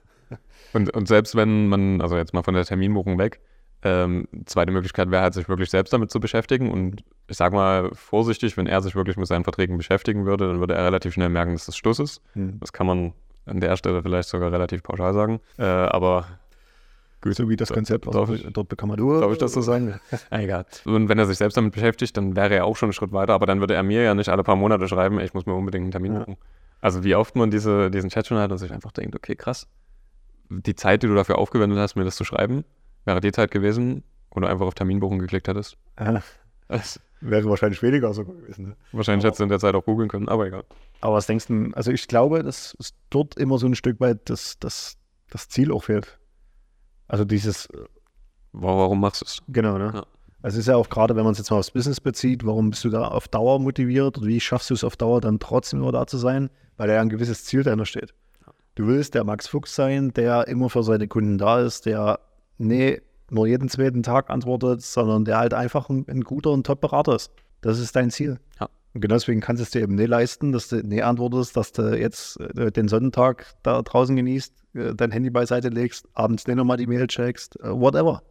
Und, 0.74 0.94
und 0.96 1.08
selbst 1.08 1.36
wenn 1.36 1.68
man, 1.68 2.00
also 2.00 2.16
jetzt 2.16 2.34
mal 2.34 2.44
von 2.44 2.54
der 2.54 2.64
Terminbuchung 2.64 3.18
weg, 3.18 3.42
ähm, 3.84 4.28
zweite 4.46 4.72
Möglichkeit 4.72 5.12
wäre 5.12 5.24
halt, 5.24 5.34
sich 5.34 5.50
wirklich 5.50 5.70
selbst 5.70 5.92
damit 5.92 6.12
zu 6.12 6.20
beschäftigen. 6.20 6.72
Und 6.72 7.04
ich 7.28 7.38
sage 7.38 7.56
mal 7.56 7.90
vorsichtig, 7.94 8.58
wenn 8.58 8.68
er 8.68 8.82
sich 8.82 8.96
wirklich 8.96 9.18
mit 9.18 9.28
seinen 9.28 9.44
Verträgen 9.44 9.78
beschäftigen 9.78 10.26
würde, 10.26 10.48
dann 10.48 10.60
würde 10.60 10.76
er 10.76 10.86
relativ 10.86 11.14
schnell 11.14 11.30
merken, 11.30 11.54
dass 11.54 11.66
das 11.66 11.78
Schluss 11.78 12.00
ist. 12.00 12.22
Hm. 12.34 12.60
Das 12.60 12.74
kann 12.74 12.88
man 12.88 13.14
an 13.46 13.60
der 13.60 13.76
Stelle 13.78 14.04
vielleicht 14.04 14.30
sogar 14.30 14.52
relativ 14.52 14.84
pauschal 14.84 15.14
sagen. 15.14 15.40
Äh, 15.58 15.64
aber 15.64 16.26
Gut, 17.22 17.36
so 17.36 17.48
wie 17.48 17.56
das 17.56 17.72
Konzept, 17.72 18.08
ich, 18.08 18.48
dort 18.52 18.68
bekommen 18.68 18.98
du. 18.98 19.20
Darf 19.20 19.32
ich 19.32 19.38
das 19.38 19.54
so 19.54 19.62
sagen? 19.62 20.00
Egal. 20.32 20.66
Und 20.86 21.08
wenn 21.08 21.20
er 21.20 21.28
sich 21.28 21.38
selbst 21.38 21.56
damit 21.56 21.72
beschäftigt, 21.72 22.18
dann 22.18 22.36
wäre 22.36 22.56
er 22.56 22.66
auch 22.66 22.76
schon 22.76 22.88
einen 22.88 22.94
Schritt 22.94 23.12
weiter, 23.12 23.34
aber 23.34 23.46
dann 23.46 23.60
würde 23.60 23.76
er 23.76 23.84
mir 23.84 24.02
ja 24.02 24.16
nicht 24.16 24.30
alle 24.30 24.42
paar 24.42 24.56
Monate 24.56 24.88
schreiben, 24.88 25.20
ich 25.20 25.36
muss 25.36 25.46
mir 25.46 25.54
unbedingt 25.54 25.84
einen 25.84 25.92
Termin 25.92 26.14
ja. 26.14 26.20
buchen. 26.20 26.38
Also 26.82 27.04
wie 27.04 27.14
oft 27.14 27.36
man 27.36 27.52
diese, 27.52 27.92
diesen 27.92 28.10
Chat 28.10 28.26
schon 28.26 28.40
hat 28.40 28.52
und 28.52 28.58
sich 28.58 28.72
einfach 28.72 28.92
denkt, 28.92 29.16
okay, 29.16 29.36
krass, 29.36 29.68
die 30.50 30.74
Zeit, 30.74 31.04
die 31.04 31.08
du 31.08 31.14
dafür 31.14 31.38
aufgewendet 31.38 31.78
hast, 31.78 31.96
mir 31.96 32.06
das 32.06 32.16
zu 32.16 32.24
schreiben, 32.24 32.66
wäre 33.06 33.22
die 33.22 33.32
Zeit 33.32 33.52
gewesen, 33.52 34.04
wo 34.32 34.40
du 34.40 34.48
einfach 34.48 34.66
auf 34.66 34.74
Terminbuchung 34.74 35.20
geklickt 35.20 35.48
hättest. 35.48 35.78
Ja. 36.00 36.22
Das 36.68 37.00
wäre 37.20 37.50
wahrscheinlich 37.50 37.84
weniger 37.84 38.14
sogar 38.14 38.36
gewesen. 38.36 38.70
Ne? 38.70 38.76
Wahrscheinlich 38.94 39.26
hättest 39.26 39.40
du 39.40 39.44
in 39.44 39.50
der 39.50 39.60
Zeit 39.60 39.76
auch 39.76 39.86
googeln 39.86 40.10
können, 40.10 40.30
aber 40.30 40.48
egal. 40.48 40.64
Aber 41.02 41.16
was 41.16 41.28
denkst 41.28 41.48
du, 41.48 41.72
also 41.74 41.92
ich 41.92 42.08
glaube, 42.08 42.44
dass 42.44 42.76
es 42.80 42.94
dort 43.10 43.38
immer 43.38 43.58
so 43.58 43.68
ein 43.68 43.76
Stück 43.76 44.00
weit 44.00 44.30
das, 44.30 44.58
das, 44.60 44.98
das 45.30 45.50
Ziel 45.50 45.72
auch 45.72 45.84
fehlt. 45.84 46.20
Also 47.08 47.26
dieses. 47.26 47.68
Warum 48.54 49.02
machst 49.02 49.22
du 49.22 49.26
es? 49.26 49.40
Genau, 49.48 49.78
ne? 49.78 49.92
Ja. 49.94 50.06
Also 50.44 50.56
es 50.56 50.62
ist 50.62 50.68
ja 50.68 50.76
auch 50.76 50.90
gerade, 50.90 51.16
wenn 51.16 51.24
man 51.24 51.34
es 51.34 51.38
jetzt 51.38 51.52
mal 51.52 51.60
aufs 51.60 51.72
Business 51.72 52.00
bezieht, 52.00 52.46
warum 52.46 52.72
bist 52.72 52.84
du 52.84 52.90
da 52.90 53.08
auf 53.08 53.28
Dauer 53.28 53.60
motiviert 53.60 54.18
oder 54.18 54.28
wie 54.28 54.40
schaffst 54.40 54.70
du 54.70 54.74
es 54.74 54.84
auf 54.84 54.98
Dauer 54.98 55.22
dann 55.22 55.40
trotzdem 55.40 55.82
immer 55.82 55.92
da 55.92 56.08
zu 56.08 56.18
sein? 56.18 56.50
Weil 56.78 56.88
da 56.88 56.96
ja 56.96 57.02
ein 57.02 57.10
gewisses 57.10 57.46
Ziel 57.46 57.64
dahinter 57.64 57.86
steht. 57.86 58.14
Du 58.76 58.88
willst 58.88 59.14
der 59.14 59.24
Max 59.24 59.48
Fuchs 59.48 59.76
sein, 59.76 60.14
der 60.14 60.48
immer 60.48 60.70
für 60.70 60.84
seine 60.84 61.08
Kunden 61.08 61.38
da 61.38 61.60
ist, 61.60 61.86
der 61.86 62.20
nee, 62.62 63.02
nur 63.30 63.48
jeden 63.48 63.70
zweiten 63.70 64.04
Tag 64.04 64.30
antwortet, 64.30 64.82
sondern 64.82 65.26
der 65.26 65.38
halt 65.38 65.54
einfach 65.54 65.90
ein, 65.90 66.06
ein 66.08 66.22
guter 66.22 66.52
und 66.52 66.66
Top-Berater 66.66 67.16
ist. 67.16 67.32
Das 67.62 67.80
ist 67.80 67.96
dein 67.96 68.12
Ziel. 68.12 68.40
Ja. 68.60 68.70
Und 68.94 69.02
genau 69.02 69.16
deswegen 69.16 69.40
kannst 69.40 69.62
du 69.62 69.64
es 69.64 69.70
dir 69.70 69.82
eben 69.82 69.96
nicht 69.96 70.10
leisten, 70.10 70.52
dass 70.52 70.68
du 70.68 70.78
nee 70.86 71.02
antwortest, 71.02 71.56
dass 71.56 71.72
du 71.72 71.98
jetzt 71.98 72.40
äh, 72.40 72.72
den 72.72 72.90
Sonntag 72.90 73.46
da 73.64 73.82
draußen 73.82 74.16
genießt, 74.16 74.54
äh, 74.74 74.96
dein 74.96 75.12
Handy 75.12 75.30
beiseite 75.30 75.70
legst, 75.70 76.08
abends 76.14 76.46
nicht 76.46 76.58
nochmal 76.58 76.78
die 76.78 76.88
Mail 76.88 77.08
checkst, 77.08 77.58
äh, 77.62 77.70
whatever. 77.72 78.22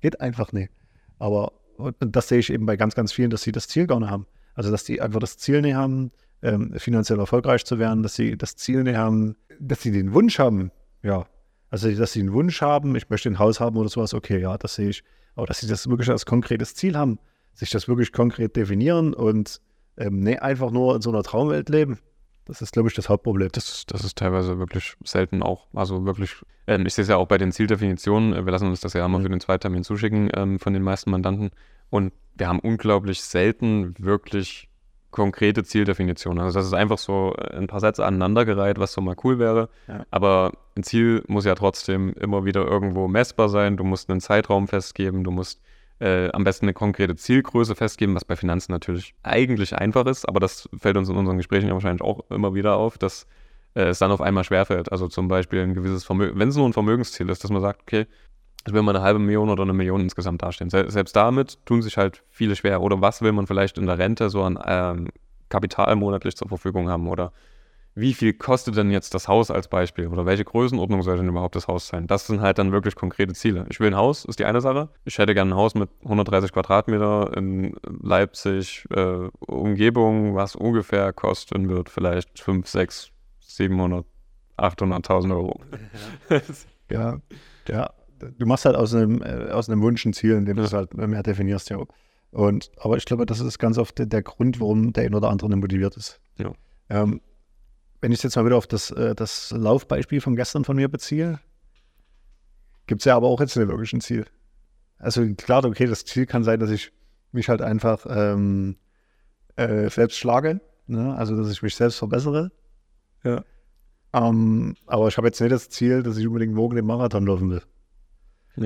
Geht 0.00 0.20
einfach 0.20 0.52
nicht. 0.52 0.70
Aber 1.18 1.52
das 2.00 2.28
sehe 2.28 2.38
ich 2.38 2.52
eben 2.52 2.66
bei 2.66 2.76
ganz, 2.76 2.94
ganz 2.94 3.12
vielen, 3.12 3.30
dass 3.30 3.42
sie 3.42 3.52
das 3.52 3.68
Ziel 3.68 3.86
gar 3.86 4.00
nicht 4.00 4.10
haben. 4.10 4.26
Also, 4.54 4.70
dass 4.70 4.84
die 4.84 5.00
einfach 5.00 5.20
das 5.20 5.38
Ziel 5.38 5.62
nicht 5.62 5.74
haben, 5.74 6.10
ähm, 6.42 6.74
finanziell 6.76 7.18
erfolgreich 7.18 7.64
zu 7.64 7.78
werden, 7.78 8.02
dass 8.02 8.14
sie 8.14 8.36
das 8.36 8.56
Ziel 8.56 8.96
haben, 8.96 9.36
dass 9.58 9.82
sie 9.82 9.92
den 9.92 10.12
Wunsch 10.12 10.38
haben, 10.38 10.70
ja, 11.02 11.26
also 11.70 11.90
dass 11.92 12.12
sie 12.12 12.20
einen 12.20 12.32
Wunsch 12.32 12.60
haben, 12.60 12.94
ich 12.96 13.08
möchte 13.08 13.28
ein 13.28 13.38
Haus 13.38 13.60
haben 13.60 13.76
oder 13.76 13.88
sowas, 13.88 14.12
okay, 14.12 14.40
ja, 14.40 14.58
das 14.58 14.74
sehe 14.74 14.90
ich. 14.90 15.04
Aber 15.36 15.46
dass 15.46 15.60
sie 15.60 15.68
das 15.68 15.88
wirklich 15.88 16.10
als 16.10 16.26
konkretes 16.26 16.74
Ziel 16.74 16.96
haben, 16.96 17.18
sich 17.54 17.70
das 17.70 17.88
wirklich 17.88 18.12
konkret 18.12 18.56
definieren 18.56 19.14
und 19.14 19.60
ähm, 19.96 20.20
nicht 20.20 20.42
einfach 20.42 20.70
nur 20.70 20.96
in 20.96 21.02
so 21.02 21.10
einer 21.10 21.22
Traumwelt 21.22 21.68
leben. 21.68 21.98
Das 22.46 22.62
ist, 22.62 22.72
glaube 22.72 22.88
ich, 22.88 22.94
das 22.94 23.08
Hauptproblem. 23.08 23.50
Das, 23.52 23.84
das 23.86 24.02
ist 24.02 24.18
teilweise 24.18 24.58
wirklich 24.58 24.96
selten 25.04 25.42
auch. 25.42 25.68
Also 25.72 26.04
wirklich, 26.04 26.34
ähm, 26.66 26.84
ich 26.86 26.94
sehe 26.94 27.02
es 27.02 27.08
ja 27.08 27.16
auch 27.16 27.28
bei 27.28 27.38
den 27.38 27.52
Zieldefinitionen, 27.52 28.44
wir 28.44 28.52
lassen 28.52 28.66
uns 28.66 28.80
das 28.80 28.94
ja 28.94 29.06
immer 29.06 29.20
für 29.20 29.28
den 29.28 29.40
Zweitermin 29.40 29.84
zuschicken 29.84 30.30
ähm, 30.34 30.58
von 30.58 30.72
den 30.72 30.82
meisten 30.82 31.10
Mandanten. 31.10 31.50
Und 31.90 32.12
wir 32.34 32.48
haben 32.48 32.58
unglaublich 32.58 33.22
selten 33.22 33.94
wirklich 33.98 34.69
konkrete 35.10 35.64
Zieldefinitionen. 35.64 36.42
Also 36.42 36.58
das 36.58 36.66
ist 36.66 36.74
einfach 36.74 36.98
so 36.98 37.34
ein 37.34 37.66
paar 37.66 37.80
Sätze 37.80 38.04
aneinandergereiht, 38.04 38.78
was 38.78 38.92
so 38.92 39.00
mal 39.00 39.16
cool 39.24 39.38
wäre. 39.38 39.68
Ja. 39.88 40.04
Aber 40.10 40.52
ein 40.76 40.82
Ziel 40.82 41.24
muss 41.26 41.44
ja 41.44 41.54
trotzdem 41.54 42.12
immer 42.14 42.44
wieder 42.44 42.64
irgendwo 42.64 43.08
messbar 43.08 43.48
sein. 43.48 43.76
Du 43.76 43.84
musst 43.84 44.10
einen 44.10 44.20
Zeitraum 44.20 44.68
festgeben, 44.68 45.24
du 45.24 45.30
musst 45.30 45.60
äh, 46.00 46.30
am 46.32 46.44
besten 46.44 46.66
eine 46.66 46.72
konkrete 46.72 47.14
Zielgröße 47.14 47.74
festgeben, 47.74 48.14
was 48.14 48.24
bei 48.24 48.36
Finanzen 48.36 48.72
natürlich 48.72 49.14
eigentlich 49.22 49.76
einfach 49.76 50.06
ist, 50.06 50.26
aber 50.26 50.40
das 50.40 50.68
fällt 50.78 50.96
uns 50.96 51.08
in 51.08 51.16
unseren 51.16 51.36
Gesprächen 51.36 51.68
ja 51.68 51.74
wahrscheinlich 51.74 52.02
auch 52.02 52.24
immer 52.30 52.54
wieder 52.54 52.76
auf, 52.76 52.96
dass 52.96 53.26
äh, 53.74 53.88
es 53.88 53.98
dann 53.98 54.10
auf 54.10 54.20
einmal 54.20 54.44
schwerfällt. 54.44 54.90
Also 54.90 55.08
zum 55.08 55.28
Beispiel 55.28 55.60
ein 55.60 55.74
gewisses 55.74 56.04
Vermögen, 56.04 56.38
wenn 56.38 56.48
es 56.48 56.56
nur 56.56 56.66
ein 56.66 56.72
Vermögensziel 56.72 57.28
ist, 57.28 57.44
dass 57.44 57.50
man 57.50 57.60
sagt, 57.60 57.82
okay, 57.82 58.06
es 58.64 58.72
will 58.72 58.82
mal 58.82 58.94
eine 58.94 59.04
halbe 59.04 59.18
Million 59.18 59.48
oder 59.48 59.62
eine 59.62 59.72
Million 59.72 60.00
insgesamt 60.00 60.42
dastehen. 60.42 60.70
Se 60.70 60.90
selbst 60.90 61.16
damit 61.16 61.64
tun 61.64 61.82
sich 61.82 61.96
halt 61.96 62.22
viele 62.28 62.56
schwer. 62.56 62.82
Oder 62.82 63.00
was 63.00 63.22
will 63.22 63.32
man 63.32 63.46
vielleicht 63.46 63.78
in 63.78 63.86
der 63.86 63.98
Rente 63.98 64.28
so 64.28 64.42
an 64.42 64.58
ähm, 64.66 65.08
Kapital 65.48 65.96
monatlich 65.96 66.36
zur 66.36 66.48
Verfügung 66.48 66.88
haben? 66.88 67.08
Oder 67.08 67.32
wie 67.94 68.14
viel 68.14 68.34
kostet 68.34 68.76
denn 68.76 68.90
jetzt 68.90 69.14
das 69.14 69.28
Haus 69.28 69.50
als 69.50 69.68
Beispiel? 69.68 70.06
Oder 70.06 70.26
welche 70.26 70.44
Größenordnung 70.44 71.02
soll 71.02 71.16
denn 71.16 71.28
überhaupt 71.28 71.56
das 71.56 71.68
Haus 71.68 71.88
sein? 71.88 72.06
Das 72.06 72.26
sind 72.26 72.40
halt 72.40 72.58
dann 72.58 72.70
wirklich 72.70 72.94
konkrete 72.94 73.32
Ziele. 73.34 73.66
Ich 73.68 73.80
will 73.80 73.88
ein 73.88 73.96
Haus, 73.96 74.24
ist 74.24 74.38
die 74.38 74.44
eine 74.44 74.60
Sache. 74.60 74.90
Ich 75.04 75.18
hätte 75.18 75.34
gerne 75.34 75.52
ein 75.52 75.56
Haus 75.56 75.74
mit 75.74 75.90
130 76.04 76.52
Quadratmeter 76.52 77.36
in 77.36 77.74
Leipzig, 78.02 78.86
äh, 78.94 79.28
Umgebung, 79.40 80.34
was 80.34 80.54
ungefähr 80.54 81.12
kosten 81.12 81.68
wird, 81.68 81.88
vielleicht 81.88 82.38
5, 82.38 82.68
6, 82.68 83.10
700, 83.40 84.04
800.000 84.56 85.34
Euro. 85.34 85.60
Ja. 86.90 87.20
ja, 87.68 87.90
du 88.38 88.46
machst 88.46 88.64
halt 88.64 88.76
aus 88.76 88.94
einem, 88.94 89.22
äh, 89.22 89.50
aus 89.50 89.68
einem 89.68 89.82
Wunsch 89.82 90.04
ein 90.04 90.12
Ziel, 90.12 90.32
indem 90.34 90.56
du 90.56 90.62
es 90.62 90.72
halt 90.72 90.94
mehr 90.94 91.22
definierst, 91.22 91.70
ja. 91.70 91.78
Und, 92.30 92.70
aber 92.76 92.96
ich 92.96 93.04
glaube, 93.04 93.26
das 93.26 93.40
ist 93.40 93.58
ganz 93.58 93.76
oft 93.76 93.98
der, 93.98 94.22
Grund, 94.22 94.60
warum 94.60 94.92
der 94.92 95.04
ein 95.04 95.14
oder 95.14 95.30
andere 95.30 95.54
motiviert 95.56 95.96
ist. 95.96 96.20
Ja. 96.36 96.52
Ähm, 96.88 97.20
wenn 98.00 98.12
ich 98.12 98.22
jetzt 98.22 98.36
mal 98.36 98.46
wieder 98.46 98.56
auf 98.56 98.66
das, 98.66 98.90
äh, 98.92 99.14
das 99.14 99.50
Laufbeispiel 99.50 100.20
von 100.20 100.36
gestern 100.36 100.64
von 100.64 100.76
mir 100.76 100.88
beziehe, 100.88 101.40
gibt 102.86 103.02
es 103.02 103.04
ja 103.04 103.16
aber 103.16 103.28
auch 103.28 103.40
jetzt 103.40 103.56
nicht 103.56 103.68
wirklich 103.68 103.92
ein 103.92 104.00
Ziel. 104.00 104.26
Also 104.98 105.26
klar, 105.34 105.64
okay, 105.64 105.86
das 105.86 106.04
Ziel 106.04 106.26
kann 106.26 106.44
sein, 106.44 106.60
dass 106.60 106.70
ich 106.70 106.92
mich 107.32 107.48
halt 107.48 107.62
einfach 107.62 108.06
ähm, 108.08 108.76
äh, 109.56 109.88
selbst 109.88 110.18
schlage, 110.18 110.60
ne? 110.86 111.14
also 111.16 111.36
dass 111.36 111.50
ich 111.50 111.62
mich 111.62 111.74
selbst 111.74 111.98
verbessere. 111.98 112.50
Ja. 113.24 113.44
Ähm, 114.12 114.74
aber 114.86 115.08
ich 115.08 115.16
habe 115.16 115.28
jetzt 115.28 115.40
nicht 115.40 115.52
das 115.52 115.68
Ziel, 115.68 116.02
dass 116.02 116.16
ich 116.16 116.26
unbedingt 116.26 116.54
morgen 116.54 116.76
den 116.76 116.86
Marathon 116.86 117.26
laufen 117.26 117.50
will. 117.50 117.62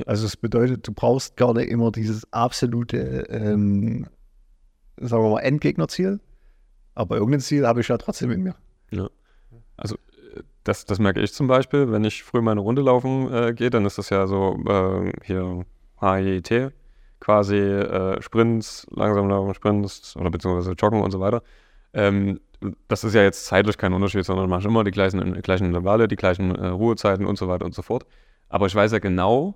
Also 0.06 0.26
es 0.26 0.36
bedeutet, 0.36 0.86
du 0.86 0.92
brauchst 0.92 1.36
gar 1.36 1.54
nicht 1.54 1.68
immer 1.68 1.92
dieses 1.92 2.32
absolute, 2.32 3.26
ähm, 3.28 4.06
sagen 4.96 5.22
wir 5.22 5.30
mal, 5.30 5.40
Endgegnerziel. 5.40 6.20
Aber 6.94 7.16
irgendein 7.16 7.40
Ziel 7.40 7.66
habe 7.66 7.80
ich 7.80 7.88
ja 7.88 7.98
trotzdem 7.98 8.30
in 8.30 8.42
mir. 8.42 8.54
Ja. 8.90 9.08
Also 9.76 9.96
das, 10.64 10.86
das 10.86 10.98
merke 10.98 11.20
ich 11.20 11.32
zum 11.32 11.46
Beispiel, 11.46 11.92
wenn 11.92 12.04
ich 12.04 12.22
früh 12.22 12.40
meine 12.40 12.60
Runde 12.60 12.82
laufen 12.82 13.32
äh, 13.32 13.52
gehe, 13.52 13.70
dann 13.70 13.84
ist 13.84 13.98
das 13.98 14.10
ja 14.10 14.26
so 14.26 14.58
äh, 14.66 15.12
hier 15.22 15.64
HIT, 16.00 16.72
quasi 17.20 17.56
äh, 17.56 18.20
Sprints, 18.22 18.86
langsam 18.90 19.28
laufen, 19.28 19.54
Sprints 19.54 20.16
oder 20.16 20.30
beziehungsweise 20.30 20.72
Joggen 20.72 21.02
und 21.02 21.10
so 21.10 21.20
weiter. 21.20 21.42
Ähm, 21.92 22.40
das 22.88 23.04
ist 23.04 23.14
ja 23.14 23.22
jetzt 23.22 23.44
zeitlich 23.44 23.76
kein 23.76 23.92
Unterschied, 23.92 24.24
sondern 24.24 24.48
man 24.48 24.58
macht 24.58 24.66
immer 24.66 24.84
die 24.84 24.90
gleichen, 24.90 25.34
gleichen 25.42 25.66
Intervalle, 25.66 26.08
die 26.08 26.16
gleichen 26.16 26.54
äh, 26.54 26.68
Ruhezeiten 26.68 27.26
und 27.26 27.36
so 27.36 27.46
weiter 27.46 27.66
und 27.66 27.74
so 27.74 27.82
fort. 27.82 28.06
Aber 28.48 28.66
ich 28.66 28.74
weiß 28.74 28.92
ja 28.92 28.98
genau, 28.98 29.54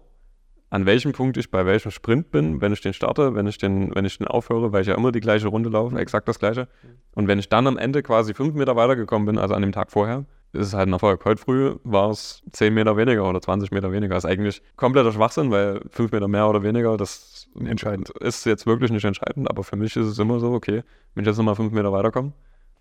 an 0.70 0.87
welchem 0.87 1.12
Punkt 1.12 1.37
ich 1.37 1.50
bei 1.50 1.64
welchem 1.64 1.90
Sprint 1.90 2.31
bin, 2.31 2.61
wenn 2.61 2.72
ich 2.72 2.81
den 2.81 2.92
starte, 2.92 3.35
wenn 3.35 3.46
ich 3.46 3.59
den, 3.59 3.94
wenn 3.94 4.04
ich 4.04 4.18
den 4.18 4.26
aufhöre, 4.26 4.72
weil 4.72 4.83
ich 4.83 4.88
ja 4.88 4.94
immer 4.94 5.12
die 5.12 5.20
gleiche 5.20 5.48
Runde 5.48 5.70
laufe, 5.70 5.94
mhm. 5.94 6.00
exakt 6.00 6.28
das 6.28 6.38
gleiche. 6.38 6.68
Und 7.14 7.26
wenn 7.26 7.38
ich 7.38 7.48
dann 7.48 7.66
am 7.66 7.78
Ende 7.78 8.02
quasi 8.02 8.35
fünf 8.35 8.54
Meter 8.54 8.76
weitergekommen 8.76 9.26
bin, 9.26 9.38
also 9.38 9.54
an 9.54 9.62
dem 9.62 9.72
Tag 9.72 9.90
vorher, 9.90 10.26
ist 10.52 10.68
es 10.68 10.74
halt 10.74 10.88
ein 10.88 10.92
Erfolg. 10.92 11.24
Heute 11.24 11.40
früh 11.40 11.76
war 11.85 12.11
es 12.11 12.42
zehn 12.52 12.72
Meter 12.72 12.96
weniger 12.96 13.28
oder 13.28 13.40
20 13.40 13.70
Meter 13.70 13.92
weniger. 13.92 14.14
Das 14.14 14.24
ist 14.24 14.31
eigentlich 14.31 14.62
kompletter 14.76 15.12
Schwachsinn, 15.12 15.50
weil 15.50 15.81
fünf 15.90 16.11
Meter 16.12 16.28
mehr 16.28 16.48
oder 16.48 16.62
weniger, 16.62 16.96
das 16.96 17.48
entscheidend. 17.59 18.11
ist 18.20 18.46
jetzt 18.46 18.66
wirklich 18.66 18.90
nicht 18.90 19.04
entscheidend, 19.04 19.50
aber 19.50 19.62
für 19.62 19.76
mich 19.76 19.96
ist 19.96 20.07
es 20.07 20.18
immer 20.18 20.40
so, 20.40 20.52
okay, 20.52 20.83
wenn 21.14 21.22
ich 21.22 21.28
jetzt 21.28 21.37
nochmal 21.37 21.54
fünf 21.54 21.72
Meter 21.72 21.92
weiterkomme, 21.92 22.33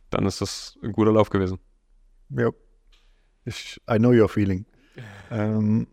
dann 0.10 0.26
ist 0.26 0.39
das 0.39 0.78
ein 0.82 0.93
guter 0.93 1.12
Lauf 1.12 1.30
gewesen. 1.30 1.60
Ja. 2.30 2.50
Ich, 3.43 3.82
I 3.89 3.97
know 3.97 4.12
your 4.12 4.30
feeling. 4.30 4.65
ähm, 5.32 5.88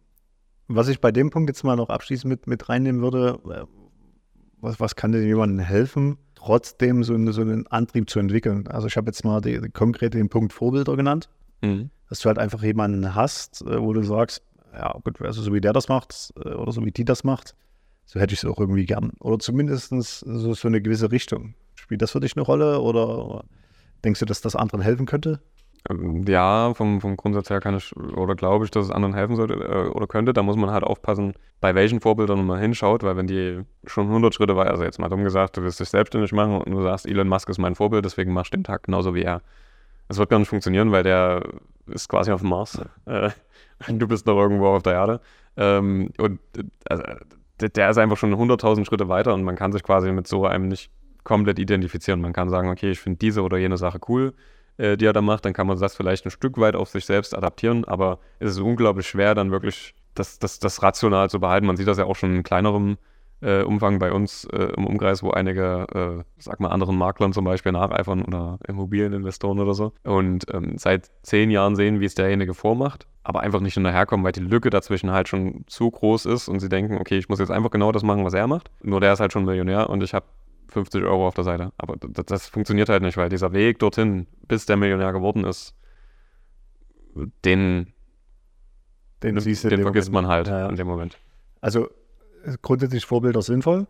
was 0.69 0.89
ich 0.89 1.01
bei 1.01 1.13
dem 1.13 1.31
Punkt 1.31 1.51
jetzt 1.51 1.65
mal 1.65 1.77
noch 1.77 1.91
abschließend 1.91 2.29
mit, 2.29 2.47
mit 2.47 2.69
reinnehmen 2.69 3.03
würde, 3.03 3.39
äh, 3.51 3.65
was, 4.61 4.81
was 4.81 4.97
kann 4.97 5.13
denn 5.13 5.27
jemandem 5.27 5.59
helfen, 5.59 6.19
trotzdem 6.35 7.05
so, 7.05 7.15
eine, 7.15 7.33
so 7.33 7.43
einen 7.43 7.67
Antrieb 7.67 8.09
zu 8.09 8.19
entwickeln? 8.19 8.67
Also 8.69 8.87
ich 8.87 8.97
habe 8.97 9.07
jetzt 9.07 9.25
mal 9.25 9.41
die, 9.41 9.61
die, 9.61 9.69
konkret 9.69 10.15
den 10.15 10.29
Punkt 10.29 10.53
Vorbilder 10.53 10.97
genannt, 10.97 11.29
mhm. 11.63 11.91
dass 12.09 12.21
du 12.21 12.29
halt 12.29 12.39
einfach 12.39 12.63
jemanden 12.63 13.15
hast, 13.15 13.63
äh, 13.63 13.81
wo 13.81 13.93
du 13.93 14.03
sagst, 14.03 14.43
ja 14.73 14.93
gut, 15.05 15.21
also 15.21 15.43
so 15.43 15.53
wie 15.53 15.61
der 15.61 15.73
das 15.73 15.89
macht 15.89 16.33
äh, 16.37 16.51
oder 16.51 16.73
so 16.73 16.85
wie 16.85 16.93
die 16.93 17.05
das 17.05 17.25
macht, 17.25 17.55
so 18.07 18.21
hätte 18.21 18.35
ich 18.35 18.43
es 18.43 18.49
auch 18.49 18.59
irgendwie 18.59 18.87
gern. 18.87 19.13
Oder 19.21 19.39
zumindest 19.39 19.89
so, 19.89 20.55
so 20.55 20.69
eine 20.69 20.81
gewisse 20.81 21.11
Richtung. 21.11 21.55
Spielt 21.75 22.03
das 22.03 22.13
für 22.13 22.21
dich 22.21 22.37
eine 22.37 22.45
Rolle 22.45 22.81
oder 22.81 23.45
denkst 24.05 24.21
du, 24.21 24.27
dass 24.27 24.41
das 24.41 24.57
anderen 24.57 24.83
helfen 24.83 25.07
könnte? 25.07 25.41
Ähm, 25.91 26.25
ja, 26.27 26.73
vom, 26.75 27.01
vom 27.01 27.17
Grundsatz 27.17 27.51
her 27.51 27.61
kann 27.61 27.77
ich 27.77 27.95
oder 27.97 28.35
glaube 28.35 28.65
ich, 28.65 28.71
dass 28.71 28.87
es 28.87 28.91
anderen 28.91 29.15
helfen 29.15 29.37
sollte 29.37 29.55
äh, 29.55 29.89
oder 29.89 30.07
könnte. 30.07 30.33
Da 30.33 30.43
muss 30.43 30.57
man 30.57 30.71
halt 30.71 30.85
aufpassen, 30.85 31.35
bei 31.61 31.75
welchen 31.75 32.01
Vorbildern 32.01 32.47
man 32.47 32.59
hinschaut, 32.59 33.03
weil 33.03 33.17
wenn 33.17 33.27
die 33.27 33.63
schon 33.87 34.07
100 34.07 34.35
Schritte 34.35 34.57
weiter, 34.57 34.71
also 34.71 34.85
jetzt 34.85 34.99
mal 34.99 35.09
dumm 35.09 35.25
gesagt, 35.25 35.57
du 35.57 35.63
willst 35.63 35.81
dich 35.81 35.91
selbstständig 35.91 36.33
machen 36.33 36.59
und 36.59 36.71
du 36.71 36.83
sagst, 36.83 37.07
Elon 37.07 37.29
Musk 37.29 37.49
ist 37.51 37.59
mein 37.59 37.75
Vorbild, 37.75 38.05
deswegen 38.05 38.33
machst 38.33 38.53
du 38.53 38.59
den 38.59 38.65
Tag 38.65 38.85
genauso 38.85 39.15
wie 39.15 39.23
er. 39.23 39.43
Das 40.09 40.19
wird 40.19 40.31
gar 40.31 40.39
nicht 40.39 40.49
funktionieren, 40.49 40.91
weil 40.93 41.03
der 41.03 41.43
ist 41.87 42.09
quasi 42.09 42.33
auf 42.33 42.41
dem 42.41 42.51
Mars. 42.51 42.81
Äh, 43.07 43.31
du 43.89 44.07
bist 44.07 44.25
noch 44.25 44.39
irgendwo 44.39 44.69
auf 44.69 44.85
der 44.85 44.93
Erde. 44.93 45.21
Ähm, 45.57 46.11
und 46.17 46.39
also, 46.89 47.03
der 47.61 47.91
ist 47.91 47.99
einfach 47.99 48.17
schon 48.17 48.33
100.000 48.33 48.87
Schritte 48.87 49.09
weiter 49.09 49.35
und 49.35 49.43
man 49.43 49.57
kann 49.57 49.73
sich 49.73 49.83
quasi 49.83 50.13
mit 50.13 50.29
so 50.29 50.47
einem 50.47 50.69
nicht 50.69 50.93
komplett 51.25 51.59
identifizieren. 51.59 52.21
Man 52.21 52.33
kann 52.33 52.49
sagen, 52.49 52.69
okay, 52.69 52.93
ich 52.93 53.01
finde 53.01 53.19
diese 53.19 53.43
oder 53.43 53.59
jene 53.59 53.77
Sache 53.77 53.99
cool 54.09 54.33
äh, 54.77 54.97
die 54.97 55.07
er 55.07 55.13
da 55.13 55.23
macht, 55.23 55.45
dann 55.45 55.53
kann 55.53 55.67
man 55.67 55.79
das 55.79 55.95
vielleicht 55.95 56.25
ein 56.27 56.31
Stück 56.31 56.59
weit 56.59 56.77
auf 56.77 56.89
sich 56.89 57.07
selbst 57.07 57.37
adaptieren, 57.37 57.85
aber 57.85 58.19
es 58.39 58.53
ist 58.53 58.61
unglaublich 58.61 59.07
schwer, 59.07 59.35
dann 59.35 59.51
wirklich 59.51 59.95
das, 60.15 60.39
das, 60.39 60.59
das 60.59 60.83
rational 60.83 61.31
zu 61.31 61.41
behalten. 61.41 61.67
Man 61.67 61.77
sieht 61.77 61.89
das 61.89 61.99
ja 61.99 62.05
auch 62.05 62.17
schon 62.17 62.35
in 62.35 62.43
kleinerem 62.43 62.97
äh, 63.41 63.63
Umfang 63.63 63.99
bei 63.99 64.13
uns 64.13 64.45
äh, 64.53 64.73
im 64.77 64.87
Umkreis, 64.87 65.23
wo 65.23 65.31
einige, 65.31 65.87
äh, 65.95 66.25
sag 66.39 66.61
mal, 66.61 66.69
anderen 66.69 66.97
Maklern 66.97 67.33
zum 67.33 67.45
Beispiel 67.45 67.73
nacheifern 67.73 68.23
oder 68.23 68.59
Immobilieninvestoren 68.67 69.59
oder 69.59 69.75
so. 69.75 69.93
Und 70.03 70.47
ähm, 70.53 70.79
seit 70.79 71.11
zehn 71.23 71.51
Jahren 71.51 71.77
sehen, 71.77 72.01
wie 72.01 72.07
es 72.07 72.15
derjenige 72.15 72.55
vormacht, 72.55 73.07
aber 73.23 73.41
einfach 73.41 73.61
nicht 73.61 73.75
hinterherkommen, 73.75 74.25
weil 74.25 74.33
die 74.33 74.41
Lücke 74.41 74.71
dazwischen 74.71 75.11
halt 75.11 75.29
schon 75.29 75.65
zu 75.67 75.91
groß 75.91 76.27
ist 76.27 76.49
und 76.49 76.61
sie 76.61 76.69
denken, 76.69 76.99
okay, 76.99 77.19
ich 77.19 77.29
muss 77.29 77.39
jetzt 77.39 77.51
einfach 77.51 77.71
genau 77.71 77.93
das 77.93 78.03
machen, 78.03 78.25
was 78.25 78.35
er 78.35 78.47
macht. 78.47 78.71
Nur 78.83 79.01
der 79.01 79.13
ist 79.13 79.21
halt 79.21 79.33
schon 79.33 79.45
Millionär 79.45 79.91
und 79.91 80.03
ich 80.03 80.15
habe 80.15 80.27
50 80.75 81.03
Euro 81.05 81.27
auf 81.27 81.35
der 81.35 81.45
Seite. 81.45 81.73
Aber 81.79 81.97
das, 81.97 82.27
das, 82.27 82.47
funktioniert 82.49 82.89
halt 82.89 83.03
nicht, 83.03 83.17
weil 83.17 83.29
dieser 83.29 83.53
Weg 83.53 83.79
dorthin, 83.79 84.27
bis 84.47 84.67
der 84.67 84.77
Millionär 84.77 85.13
geworden 85.13 85.45
ist, 85.45 85.75
den, 87.45 87.93
den, 89.23 89.37
den 89.37 89.83
vergisst 89.83 90.11
Moment. 90.11 90.13
man 90.13 90.27
halt 90.29 90.49
ja, 90.49 90.61
ja. 90.61 90.69
in 90.69 90.77
dem 90.77 90.87
Moment. 90.87 91.19
Also 91.61 91.89
grundsätzlich 92.61 93.07
Vorbilder 93.07 93.41
sinnvoll, 93.41 93.87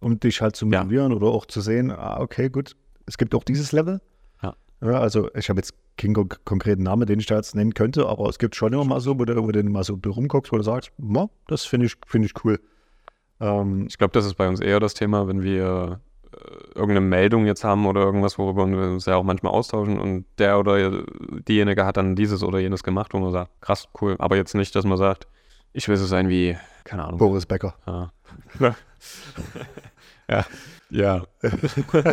um 0.00 0.18
dich 0.18 0.40
halt 0.40 0.56
zu 0.56 0.66
motivieren 0.66 1.10
ja. 1.10 1.16
oder 1.16 1.26
auch 1.26 1.46
zu 1.46 1.60
sehen, 1.60 1.90
ah, 1.90 2.20
okay, 2.20 2.48
gut, 2.48 2.76
es 3.06 3.18
gibt 3.18 3.34
auch 3.34 3.44
dieses 3.44 3.72
Level. 3.72 4.00
Also 4.80 5.32
ich 5.36 5.48
habe 5.48 5.60
jetzt 5.60 5.74
keinen 5.96 6.14
konkreten 6.44 6.82
Namen, 6.82 7.06
den 7.06 7.20
ich 7.20 7.26
da 7.26 7.36
jetzt 7.36 7.54
nennen 7.54 7.72
könnte, 7.72 8.08
aber 8.08 8.28
es 8.28 8.40
gibt 8.40 8.56
schon 8.56 8.72
immer 8.72 8.84
mal 8.84 9.00
so, 9.00 9.16
wo 9.16 9.24
du, 9.24 9.40
wo 9.40 9.52
du 9.52 9.62
mal 9.62 9.84
so 9.84 9.96
rumguckst, 10.04 10.50
wo 10.50 10.56
du 10.56 10.64
sagst, 10.64 10.90
das 11.46 11.64
finde 11.64 11.86
ich, 11.86 11.94
find 12.04 12.24
ich 12.24 12.32
cool. 12.44 12.58
Ähm, 13.38 13.86
ich 13.88 13.98
glaube, 13.98 14.12
das 14.12 14.24
ist 14.24 14.34
bei 14.34 14.48
uns 14.48 14.60
eher 14.60 14.80
das 14.80 14.94
Thema, 14.94 15.28
wenn 15.28 15.42
wir 15.42 16.00
äh, 16.00 16.11
irgendeine 16.74 17.00
Meldung 17.00 17.46
jetzt 17.46 17.64
haben 17.64 17.86
oder 17.86 18.00
irgendwas, 18.02 18.38
worüber 18.38 18.66
wir 18.66 18.78
uns 18.90 19.06
ja 19.06 19.16
auch 19.16 19.22
manchmal 19.22 19.52
austauschen 19.52 19.98
und 19.98 20.24
der 20.38 20.58
oder 20.58 21.04
diejenige 21.48 21.84
hat 21.84 21.96
dann 21.96 22.16
dieses 22.16 22.42
oder 22.42 22.58
jenes 22.58 22.82
gemacht, 22.82 23.14
wo 23.14 23.18
man 23.18 23.32
sagt, 23.32 23.50
krass, 23.60 23.88
cool. 24.00 24.16
Aber 24.18 24.36
jetzt 24.36 24.54
nicht, 24.54 24.74
dass 24.74 24.84
man 24.84 24.98
sagt, 24.98 25.26
ich 25.72 25.88
will 25.88 25.96
so 25.96 26.06
sein 26.06 26.28
wie, 26.28 26.56
keine 26.84 27.04
Ahnung. 27.04 27.18
Boris 27.18 27.46
Becker. 27.46 27.74
Ja. 27.86 28.12
ja. 30.28 30.44
ja. 30.90 31.22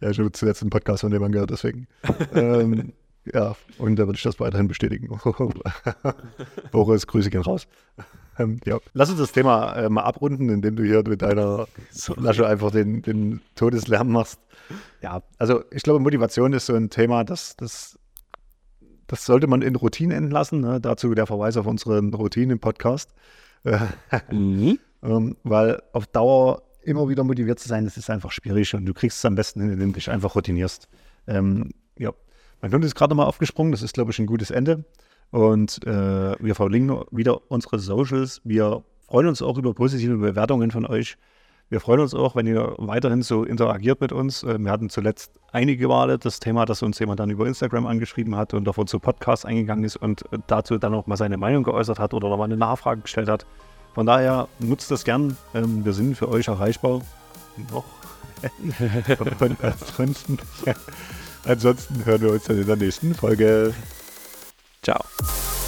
Ja, 0.00 0.08
ich 0.08 0.18
habe 0.18 0.32
zuletzt 0.32 0.62
einen 0.62 0.70
Podcast 0.70 1.02
von 1.02 1.10
dem 1.10 1.30
gehört, 1.30 1.50
deswegen. 1.50 1.86
ähm, 2.34 2.94
ja, 3.32 3.54
und 3.76 3.96
da 3.96 4.06
würde 4.06 4.16
ich 4.16 4.22
das 4.22 4.40
weiterhin 4.40 4.66
bestätigen. 4.66 5.08
Boris, 6.72 7.06
Grüße 7.06 7.28
gehen 7.28 7.42
raus. 7.42 7.68
Ähm, 8.40 8.60
ja. 8.64 8.78
Lass 8.94 9.10
uns 9.10 9.18
das 9.18 9.32
Thema 9.32 9.74
äh, 9.74 9.88
mal 9.88 10.02
abrunden, 10.02 10.48
indem 10.48 10.76
du 10.76 10.84
hier 10.84 11.02
mit 11.06 11.22
deiner 11.22 11.66
Lasche 12.16 12.46
einfach 12.46 12.70
den, 12.70 13.02
den 13.02 13.40
Todeslärm 13.54 14.10
machst. 14.10 14.40
Ja, 15.02 15.22
also 15.38 15.64
ich 15.70 15.82
glaube, 15.82 16.00
Motivation 16.00 16.52
ist 16.52 16.66
so 16.66 16.74
ein 16.74 16.90
Thema, 16.90 17.24
das, 17.24 17.56
das, 17.56 17.98
das 19.06 19.24
sollte 19.24 19.46
man 19.46 19.62
in 19.62 19.76
Routine 19.76 20.14
entlassen. 20.14 20.60
Ne? 20.60 20.80
Dazu 20.80 21.14
der 21.14 21.26
Verweis 21.26 21.56
auf 21.56 21.66
unseren 21.66 22.14
Routine 22.14 22.54
im 22.54 22.60
Podcast. 22.60 23.10
mhm. 24.30 24.78
ähm, 25.02 25.36
weil 25.42 25.82
auf 25.92 26.06
Dauer 26.06 26.62
immer 26.82 27.10
wieder 27.10 27.24
motiviert 27.24 27.58
zu 27.58 27.68
sein, 27.68 27.84
das 27.84 27.98
ist 27.98 28.08
einfach 28.08 28.30
schwierig 28.30 28.74
und 28.74 28.86
du 28.86 28.94
kriegst 28.94 29.18
es 29.18 29.24
am 29.26 29.34
besten 29.34 29.60
hin, 29.60 29.70
indem 29.70 29.88
du 29.90 29.96
dich 29.96 30.10
einfach 30.10 30.34
routinierst. 30.34 30.88
Ähm, 31.26 31.72
ja, 31.98 32.12
mein 32.62 32.72
Hund 32.72 32.86
ist 32.86 32.94
gerade 32.94 33.14
mal 33.14 33.26
aufgesprungen, 33.26 33.70
das 33.70 33.82
ist, 33.82 33.92
glaube 33.92 34.12
ich, 34.12 34.18
ein 34.18 34.24
gutes 34.24 34.50
Ende. 34.50 34.84
Und 35.30 35.86
äh, 35.86 36.36
wir 36.40 36.54
verlinken 36.54 37.04
wieder 37.10 37.40
unsere 37.50 37.78
Socials. 37.78 38.40
Wir 38.44 38.82
freuen 39.06 39.28
uns 39.28 39.42
auch 39.42 39.58
über 39.58 39.74
positive 39.74 40.16
Bewertungen 40.16 40.70
von 40.70 40.86
euch. 40.86 41.16
Wir 41.68 41.78
freuen 41.78 42.00
uns 42.00 42.14
auch, 42.14 42.34
wenn 42.34 42.48
ihr 42.48 42.74
weiterhin 42.78 43.22
so 43.22 43.44
interagiert 43.44 44.00
mit 44.00 44.10
uns. 44.10 44.42
Äh, 44.42 44.58
wir 44.58 44.72
hatten 44.72 44.90
zuletzt 44.90 45.30
einige 45.52 45.86
Male 45.86 46.18
das 46.18 46.40
Thema, 46.40 46.64
dass 46.66 46.82
uns 46.82 46.98
jemand 46.98 47.20
dann 47.20 47.30
über 47.30 47.46
Instagram 47.46 47.86
angeschrieben 47.86 48.34
hat 48.34 48.54
und 48.54 48.68
auf 48.68 48.76
unsere 48.76 48.98
Podcast 48.98 49.46
eingegangen 49.46 49.84
ist 49.84 49.96
und 49.96 50.24
dazu 50.48 50.78
dann 50.78 50.94
auch 50.94 51.06
mal 51.06 51.16
seine 51.16 51.36
Meinung 51.36 51.62
geäußert 51.62 52.00
hat 52.00 52.12
oder 52.12 52.28
nochmal 52.28 52.46
eine 52.46 52.56
Nachfrage 52.56 53.02
gestellt 53.02 53.28
hat. 53.28 53.46
Von 53.94 54.06
daher 54.06 54.48
nutzt 54.58 54.90
das 54.90 55.04
gern. 55.04 55.36
Ähm, 55.54 55.84
wir 55.84 55.92
sind 55.92 56.16
für 56.16 56.28
euch 56.28 56.48
erreichbar. 56.48 57.02
Noch. 57.70 57.84
ansonsten 61.44 62.04
hören 62.04 62.20
wir 62.20 62.32
uns 62.32 62.44
dann 62.44 62.58
in 62.58 62.66
der 62.66 62.76
nächsten 62.76 63.14
Folge. 63.14 63.74
Tchau. 64.82 65.59